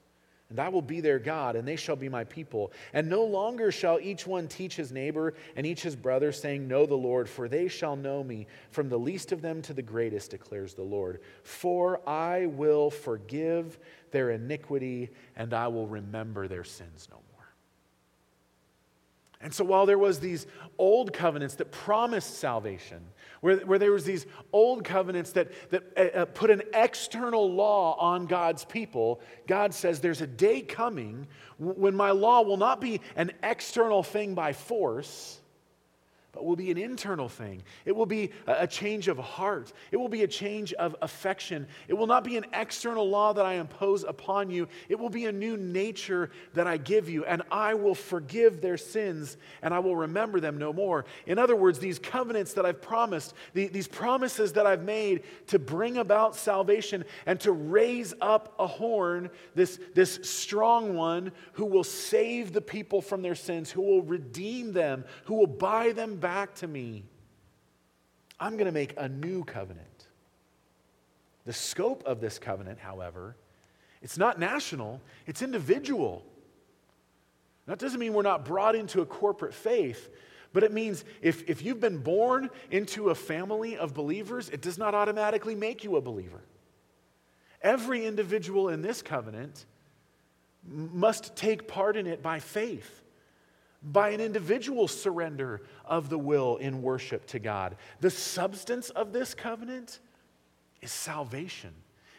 [0.50, 2.70] And I will be their God, and they shall be my people.
[2.92, 6.84] And no longer shall each one teach his neighbor and each his brother, saying, Know
[6.84, 10.32] the Lord, for they shall know me, from the least of them to the greatest,
[10.32, 11.22] declares the Lord.
[11.44, 13.78] For I will forgive
[14.10, 17.48] their iniquity, and I will remember their sins no more.
[19.40, 23.00] And so while there was these old covenants that promised salvation,
[23.46, 27.96] where, where there was these old covenants that, that uh, uh, put an external law
[27.96, 31.28] on God's people, God says there's a day coming
[31.58, 35.40] when my law will not be an external thing by force,
[36.36, 37.62] but will be an internal thing.
[37.86, 39.72] It will be a change of heart.
[39.90, 41.66] It will be a change of affection.
[41.88, 44.68] It will not be an external law that I impose upon you.
[44.90, 48.76] It will be a new nature that I give you, and I will forgive their
[48.76, 51.06] sins and I will remember them no more.
[51.24, 55.96] In other words, these covenants that I've promised, these promises that I've made to bring
[55.96, 62.52] about salvation and to raise up a horn, this, this strong one who will save
[62.52, 66.56] the people from their sins, who will redeem them, who will buy them back back
[66.56, 67.04] to me,
[68.40, 70.08] I'm going to make a new covenant.
[71.44, 73.36] The scope of this covenant, however,
[74.02, 76.24] it's not national, it's individual.
[77.66, 80.10] That doesn't mean we're not brought into a corporate faith,
[80.52, 84.78] but it means if, if you've been born into a family of believers, it does
[84.78, 86.42] not automatically make you a believer.
[87.62, 89.64] Every individual in this covenant
[90.66, 93.04] must take part in it by faith
[93.86, 97.76] by an individual surrender of the will in worship to God.
[98.00, 100.00] The substance of this covenant
[100.82, 101.72] is salvation.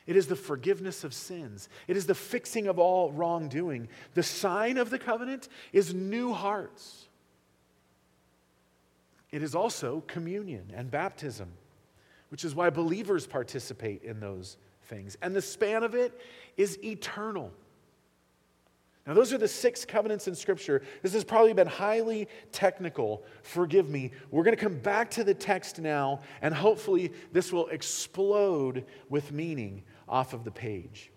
[0.06, 1.68] It is the forgiveness of sins.
[1.88, 3.90] It is the fixing of all wrongdoing.
[4.14, 7.10] The sign of the covenant is new hearts.
[9.32, 11.50] It is also communion and baptism,
[12.30, 15.18] which is why believers participate in those things.
[15.22, 16.18] And the span of it
[16.56, 17.52] is eternal.
[19.08, 20.82] Now, those are the six covenants in Scripture.
[21.02, 23.24] This has probably been highly technical.
[23.42, 24.12] Forgive me.
[24.32, 29.32] We're going to come back to the text now, and hopefully, this will explode with
[29.32, 31.10] meaning off of the page.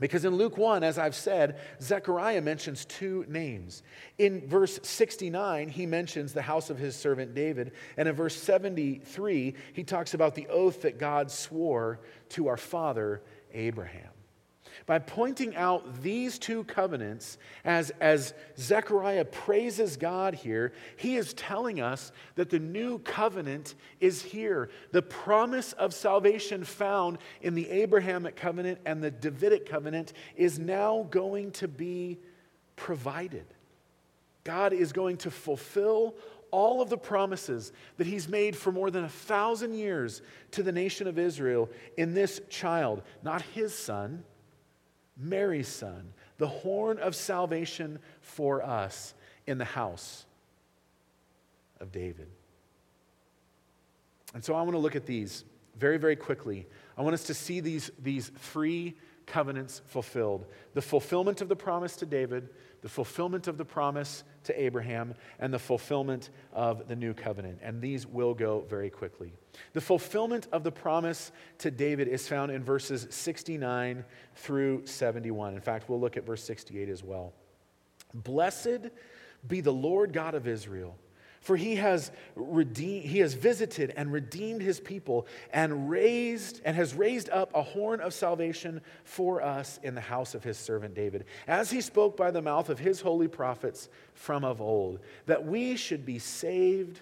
[0.00, 3.84] Because in Luke 1, as I've said, Zechariah mentions two names.
[4.18, 7.72] In verse 69, he mentions the house of his servant David.
[7.98, 13.22] And in verse 73, he talks about the oath that God swore to our father
[13.52, 14.09] Abraham
[14.86, 21.80] by pointing out these two covenants as, as Zechariah praises God here, he is telling
[21.80, 24.70] us that the new covenant is here.
[24.92, 31.06] The promise of salvation found in the Abrahamic covenant and the Davidic covenant is now
[31.10, 32.18] going to be
[32.76, 33.46] provided.
[34.44, 36.14] God is going to fulfill
[36.50, 40.22] all of the promises that he's made for more than a thousand years
[40.52, 44.24] to the nation of Israel in this child, not his son
[45.20, 49.14] Mary's son, the horn of salvation for us
[49.46, 50.24] in the house
[51.80, 52.28] of David.
[54.34, 55.44] And so I want to look at these
[55.78, 56.66] very, very quickly.
[56.96, 58.96] I want us to see these, these three
[59.26, 60.44] covenants fulfilled
[60.74, 62.48] the fulfillment of the promise to David,
[62.82, 67.58] the fulfillment of the promise to Abraham, and the fulfillment of the new covenant.
[67.62, 69.32] And these will go very quickly.
[69.72, 74.04] The fulfillment of the promise to David is found in verses 69
[74.36, 75.54] through 71.
[75.54, 77.32] In fact, we'll look at verse 68 as well.
[78.14, 78.90] Blessed
[79.46, 80.96] be the Lord God of Israel
[81.40, 86.94] for he has redeemed, he has visited and redeemed his people and raised and has
[86.94, 91.24] raised up a horn of salvation for us in the house of his servant David,
[91.46, 95.76] as he spoke by the mouth of his holy prophets from of old, that we
[95.76, 97.00] should be saved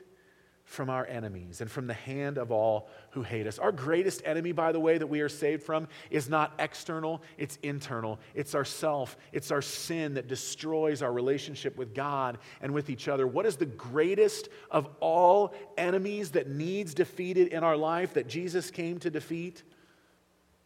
[0.68, 3.58] from our enemies and from the hand of all who hate us.
[3.58, 7.58] Our greatest enemy, by the way, that we are saved from is not external, it's
[7.62, 8.18] internal.
[8.34, 13.26] It's ourself, it's our sin that destroys our relationship with God and with each other.
[13.26, 18.70] What is the greatest of all enemies that needs defeated in our life that Jesus
[18.70, 19.62] came to defeat?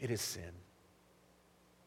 [0.01, 0.51] It is sin.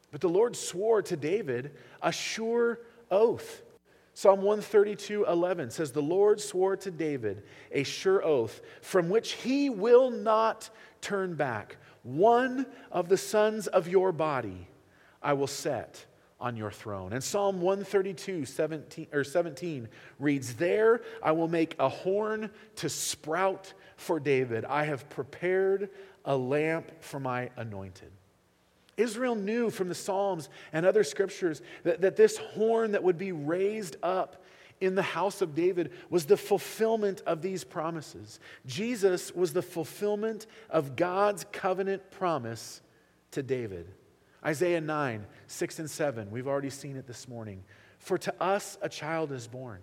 [0.10, 2.80] But the Lord swore to David a sure
[3.12, 3.62] oath.
[4.18, 9.70] Psalm 132 11 says, The Lord swore to David a sure oath from which he
[9.70, 10.70] will not
[11.02, 11.76] turn back.
[12.04, 14.70] One of the sons of your body
[15.22, 16.06] I will set
[16.40, 17.12] on your throne.
[17.12, 23.74] And Psalm 132 17, or 17 reads, There I will make a horn to sprout
[23.98, 24.64] for David.
[24.64, 25.90] I have prepared
[26.24, 28.14] a lamp for my anointed.
[28.98, 33.32] Israel knew from the Psalms and other scriptures that, that this horn that would be
[33.32, 34.44] raised up
[34.82, 38.40] in the house of David was the fulfillment of these promises.
[38.66, 42.82] Jesus was the fulfillment of God's covenant promise
[43.32, 43.88] to David.
[44.46, 47.64] Isaiah 9, 6 and 7, we've already seen it this morning.
[48.00, 49.80] For to us a child is born,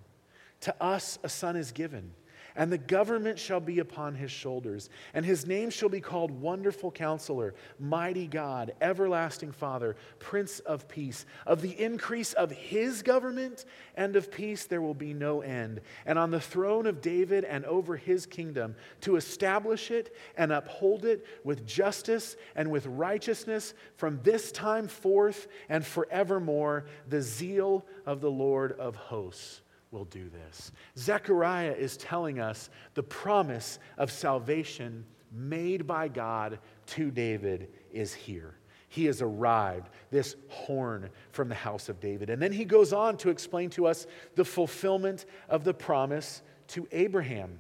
[0.60, 2.12] to us a son is given
[2.54, 6.90] and the government shall be upon his shoulders, and his name shall be called Wonderful
[6.90, 11.24] Counselor, Mighty God, Everlasting Father, Prince of Peace.
[11.46, 13.64] Of the increase of his government
[13.96, 15.80] and of peace there will be no end.
[16.04, 21.04] And on the throne of David and over his kingdom, to establish it and uphold
[21.04, 28.20] it with justice and with righteousness from this time forth and forevermore, the zeal of
[28.20, 29.61] the Lord of hosts
[29.92, 30.72] will do this.
[30.98, 38.54] Zechariah is telling us the promise of salvation made by God to David is here.
[38.88, 42.28] He has arrived, this horn from the house of David.
[42.28, 46.86] And then he goes on to explain to us the fulfillment of the promise to
[46.92, 47.58] Abraham.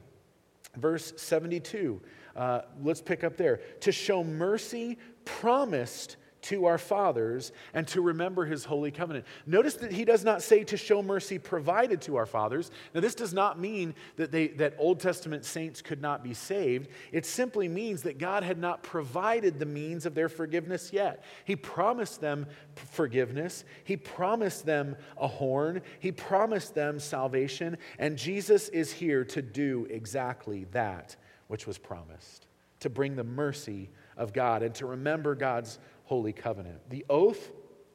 [0.76, 2.00] Verse 72,
[2.36, 3.60] uh, let's pick up there.
[3.80, 9.24] To show mercy promised to our fathers and to remember his holy covenant.
[9.46, 12.70] Notice that he does not say to show mercy provided to our fathers.
[12.94, 16.88] Now, this does not mean that, they, that Old Testament saints could not be saved.
[17.12, 21.24] It simply means that God had not provided the means of their forgiveness yet.
[21.44, 28.68] He promised them forgiveness, He promised them a horn, He promised them salvation, and Jesus
[28.68, 31.16] is here to do exactly that
[31.46, 32.46] which was promised
[32.80, 35.78] to bring the mercy of God and to remember God's
[36.12, 36.78] holy covenant.
[36.90, 37.50] The oath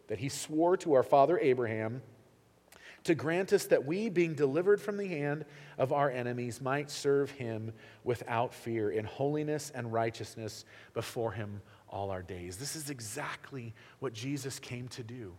[0.08, 2.02] that he swore to our father Abraham
[3.04, 5.46] to grant us that we, being delivered from the hand
[5.78, 7.72] of our enemies, might serve him
[8.04, 10.66] without fear in holiness and righteousness
[10.96, 12.58] before him all our days.
[12.58, 15.36] This is exactly what Jesus came to do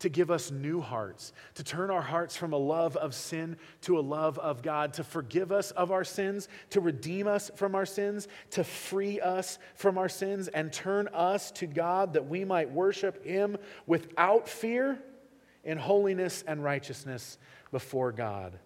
[0.00, 3.98] to give us new hearts, to turn our hearts from a love of sin to
[3.98, 7.86] a love of God, to forgive us of our sins, to redeem us from our
[7.86, 12.70] sins, to free us from our sins, and turn us to God that we might
[12.70, 14.98] worship Him without fear
[15.64, 17.38] in holiness and righteousness
[17.70, 18.58] before God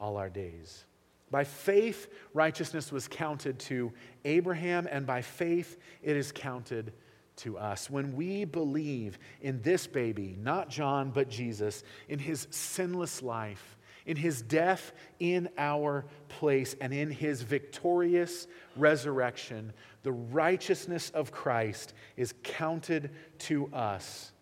[0.00, 0.84] all our days.
[1.30, 3.92] By faith, righteousness was counted to
[4.24, 6.92] Abraham, and by faith, it is counted
[7.38, 7.90] to us.
[7.90, 13.76] When we believe in this baby, not John, but Jesus, in his sinless life,
[14.06, 19.72] in his death in our place, and in his victorious resurrection,
[20.02, 23.10] the righteousness of Christ is counted
[23.40, 24.32] to us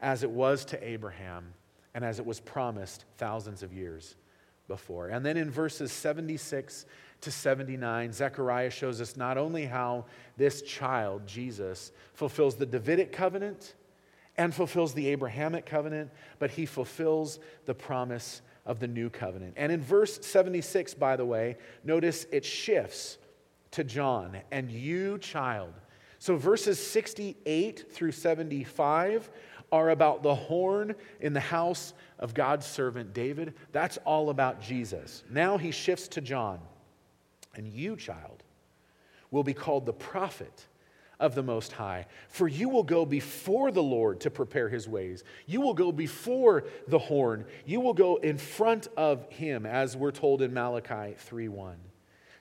[0.00, 1.52] as it was to Abraham
[1.94, 4.16] and as it was promised thousands of years
[4.68, 5.08] before.
[5.08, 6.86] And then in verses 76
[7.22, 10.06] to 79, Zechariah shows us not only how
[10.36, 13.74] this child, Jesus, fulfills the Davidic covenant
[14.36, 19.54] and fulfills the Abrahamic covenant, but he fulfills the promise of the new covenant.
[19.56, 23.18] And in verse 76, by the way, notice it shifts
[23.72, 25.72] to John and you, child.
[26.18, 29.30] So verses 68 through 75
[29.74, 33.54] are about the horn in the house of God's servant David.
[33.72, 35.24] That's all about Jesus.
[35.28, 36.60] Now he shifts to John.
[37.56, 38.44] And you, child,
[39.32, 40.68] will be called the prophet
[41.18, 45.24] of the Most High, for you will go before the Lord to prepare his ways.
[45.44, 47.44] You will go before the horn.
[47.66, 51.74] You will go in front of him, as we're told in Malachi 3:1,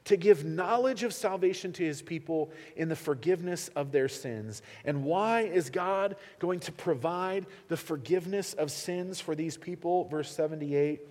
[0.05, 4.61] to give knowledge of salvation to his people in the forgiveness of their sins.
[4.83, 10.05] And why is God going to provide the forgiveness of sins for these people?
[10.05, 11.01] Verse 78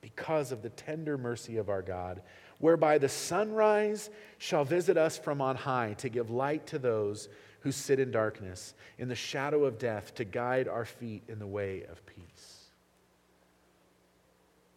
[0.00, 2.22] because of the tender mercy of our God
[2.58, 7.28] whereby the sunrise shall visit us from on high to give light to those
[7.60, 11.46] who sit in darkness, in the shadow of death, to guide our feet in the
[11.46, 12.70] way of peace.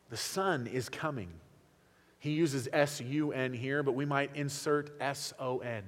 [0.10, 1.30] The sun is coming.
[2.22, 5.84] He uses S U N here, but we might insert S O N.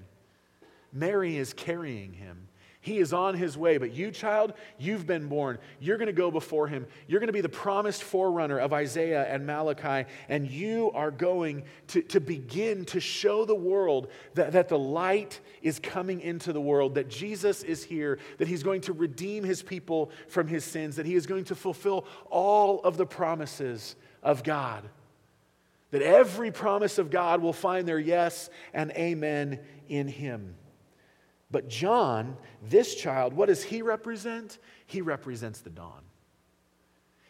[0.92, 2.48] Mary is carrying him.
[2.82, 5.60] He is on his way, but you, child, you've been born.
[5.80, 6.88] You're going to go before him.
[7.08, 11.64] You're going to be the promised forerunner of Isaiah and Malachi, and you are going
[11.90, 16.60] to, to begin to show the world that, that the light is coming into the
[16.60, 20.96] world, that Jesus is here, that he's going to redeem his people from his sins,
[20.96, 24.84] that he is going to fulfill all of the promises of God.
[25.94, 30.56] That every promise of God will find their yes and amen in him.
[31.52, 34.58] But John, this child, what does he represent?
[34.88, 36.02] He represents the dawn.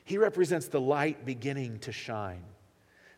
[0.05, 2.45] He represents the light beginning to shine.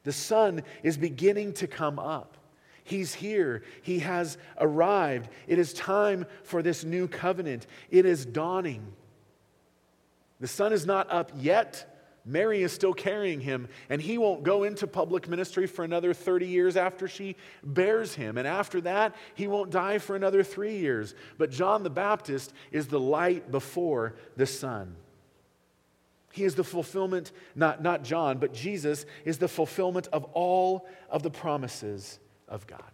[0.01, 2.37] The sun is beginning to come up.
[2.83, 3.61] He's here.
[3.83, 5.29] He has arrived.
[5.45, 7.67] It is time for this new covenant.
[7.91, 8.93] It is dawning.
[10.39, 11.94] The sun is not up yet,
[12.25, 16.47] Mary is still carrying him, and he won't go into public ministry for another 30
[16.47, 18.37] years after she bears him.
[18.39, 21.13] And after that, he won't die for another three years.
[21.37, 24.95] But John the Baptist is the light before the sun.
[26.31, 31.21] He is the fulfillment, not, not John, but Jesus is the fulfillment of all of
[31.21, 32.19] the promises
[32.49, 32.91] of God.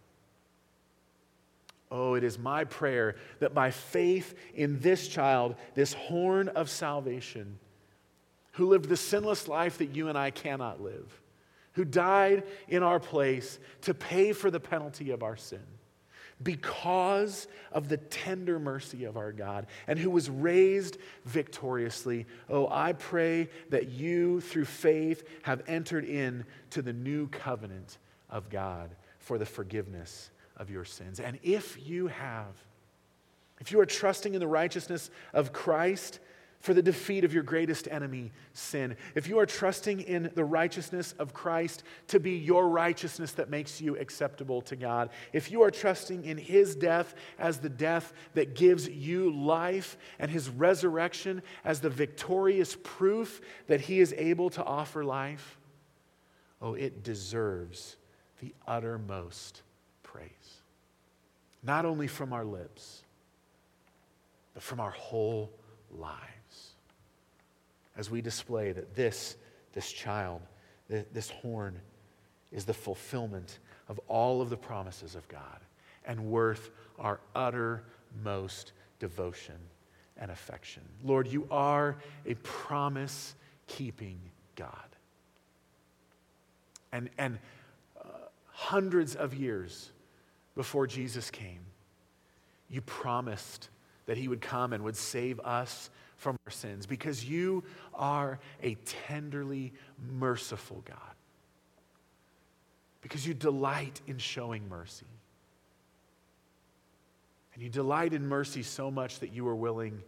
[1.89, 7.57] Oh, it is my prayer that by faith in this child, this horn of salvation,
[8.53, 11.21] who lived the sinless life that you and I cannot live,
[11.73, 15.63] who died in our place to pay for the penalty of our sin
[16.43, 22.25] because of the tender mercy of our God, and who was raised victoriously.
[22.49, 27.97] Oh, I pray that you, through faith, have entered into the new covenant
[28.29, 28.89] of God
[29.19, 31.19] for the forgiveness of your sins.
[31.19, 32.55] And if you have,
[33.59, 36.19] if you are trusting in the righteousness of Christ,
[36.61, 38.95] for the defeat of your greatest enemy, sin.
[39.15, 43.81] If you are trusting in the righteousness of Christ to be your righteousness that makes
[43.81, 48.55] you acceptable to God, if you are trusting in his death as the death that
[48.55, 54.63] gives you life and his resurrection as the victorious proof that he is able to
[54.63, 55.59] offer life,
[56.61, 57.97] oh, it deserves
[58.39, 59.63] the uttermost
[60.03, 60.29] praise.
[61.63, 63.03] Not only from our lips,
[64.53, 65.51] but from our whole
[65.89, 66.40] lives
[67.95, 69.35] as we display that this,
[69.73, 70.41] this child,
[70.87, 71.79] this horn,
[72.51, 75.59] is the fulfillment of all of the promises of God
[76.05, 79.55] and worth our uttermost devotion
[80.17, 80.83] and affection.
[81.03, 83.35] Lord, you are a promise
[83.67, 84.19] keeping
[84.55, 84.75] God.
[86.91, 87.39] And, and
[87.97, 88.07] uh,
[88.47, 89.91] hundreds of years
[90.55, 91.61] before Jesus came,
[92.69, 93.69] you promised
[94.05, 95.89] that he would come and would save us
[96.21, 97.63] from our sins because you
[97.95, 98.75] are a
[99.07, 99.73] tenderly
[100.19, 101.15] merciful God.
[103.01, 105.07] Because you delight in showing mercy.
[107.55, 110.03] And you delight in mercy so much that you are willing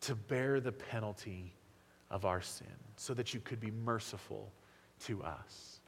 [0.00, 1.54] to bear the penalty
[2.10, 2.66] of our sin
[2.96, 4.50] so that you could be merciful
[5.04, 5.78] to us.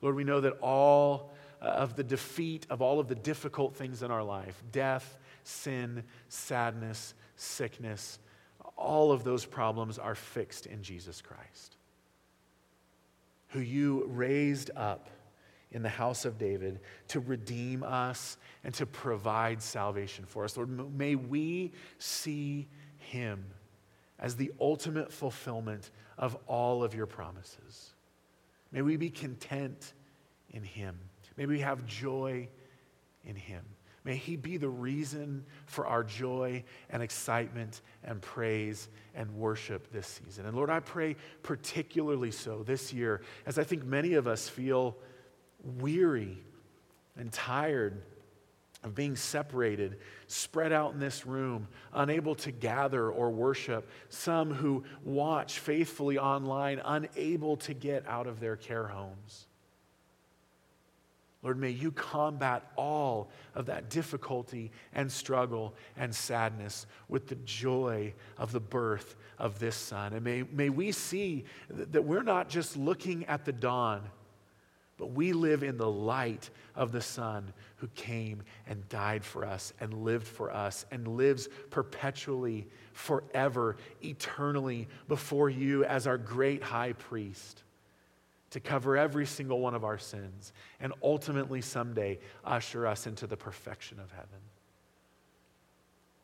[0.00, 4.04] Lord, we know that all uh, of the defeat of all of the difficult things
[4.04, 8.20] in our life death, sin, sadness, sickness.
[8.80, 11.76] All of those problems are fixed in Jesus Christ,
[13.48, 15.10] who you raised up
[15.70, 20.56] in the house of David to redeem us and to provide salvation for us.
[20.56, 23.44] Lord, may we see him
[24.18, 27.90] as the ultimate fulfillment of all of your promises.
[28.72, 29.92] May we be content
[30.52, 30.98] in him.
[31.36, 32.48] May we have joy
[33.24, 33.62] in him.
[34.04, 40.06] May he be the reason for our joy and excitement and praise and worship this
[40.06, 40.46] season.
[40.46, 44.96] And Lord, I pray particularly so this year, as I think many of us feel
[45.62, 46.38] weary
[47.16, 48.02] and tired
[48.82, 54.84] of being separated, spread out in this room, unable to gather or worship, some who
[55.04, 59.46] watch faithfully online, unable to get out of their care homes.
[61.42, 68.12] Lord, may you combat all of that difficulty and struggle and sadness with the joy
[68.36, 70.12] of the birth of this Son.
[70.12, 74.02] And may, may we see that we're not just looking at the dawn
[75.00, 79.72] but we live in the light of the Son who came and died for us
[79.80, 86.92] and lived for us and lives perpetually, forever, eternally before you as our great high
[86.92, 87.62] priest
[88.50, 93.36] to cover every single one of our sins and ultimately someday usher us into the
[93.36, 94.40] perfection of heaven.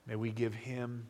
[0.07, 1.07] May we give him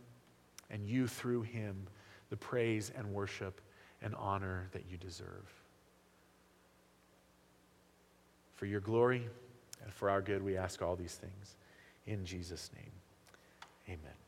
[0.70, 1.86] and you through him
[2.30, 3.60] the praise and worship
[4.02, 5.52] and honor that you deserve.
[8.54, 9.28] For your glory
[9.82, 11.56] and for our good, we ask all these things.
[12.06, 12.92] In Jesus' name,
[13.88, 14.25] amen.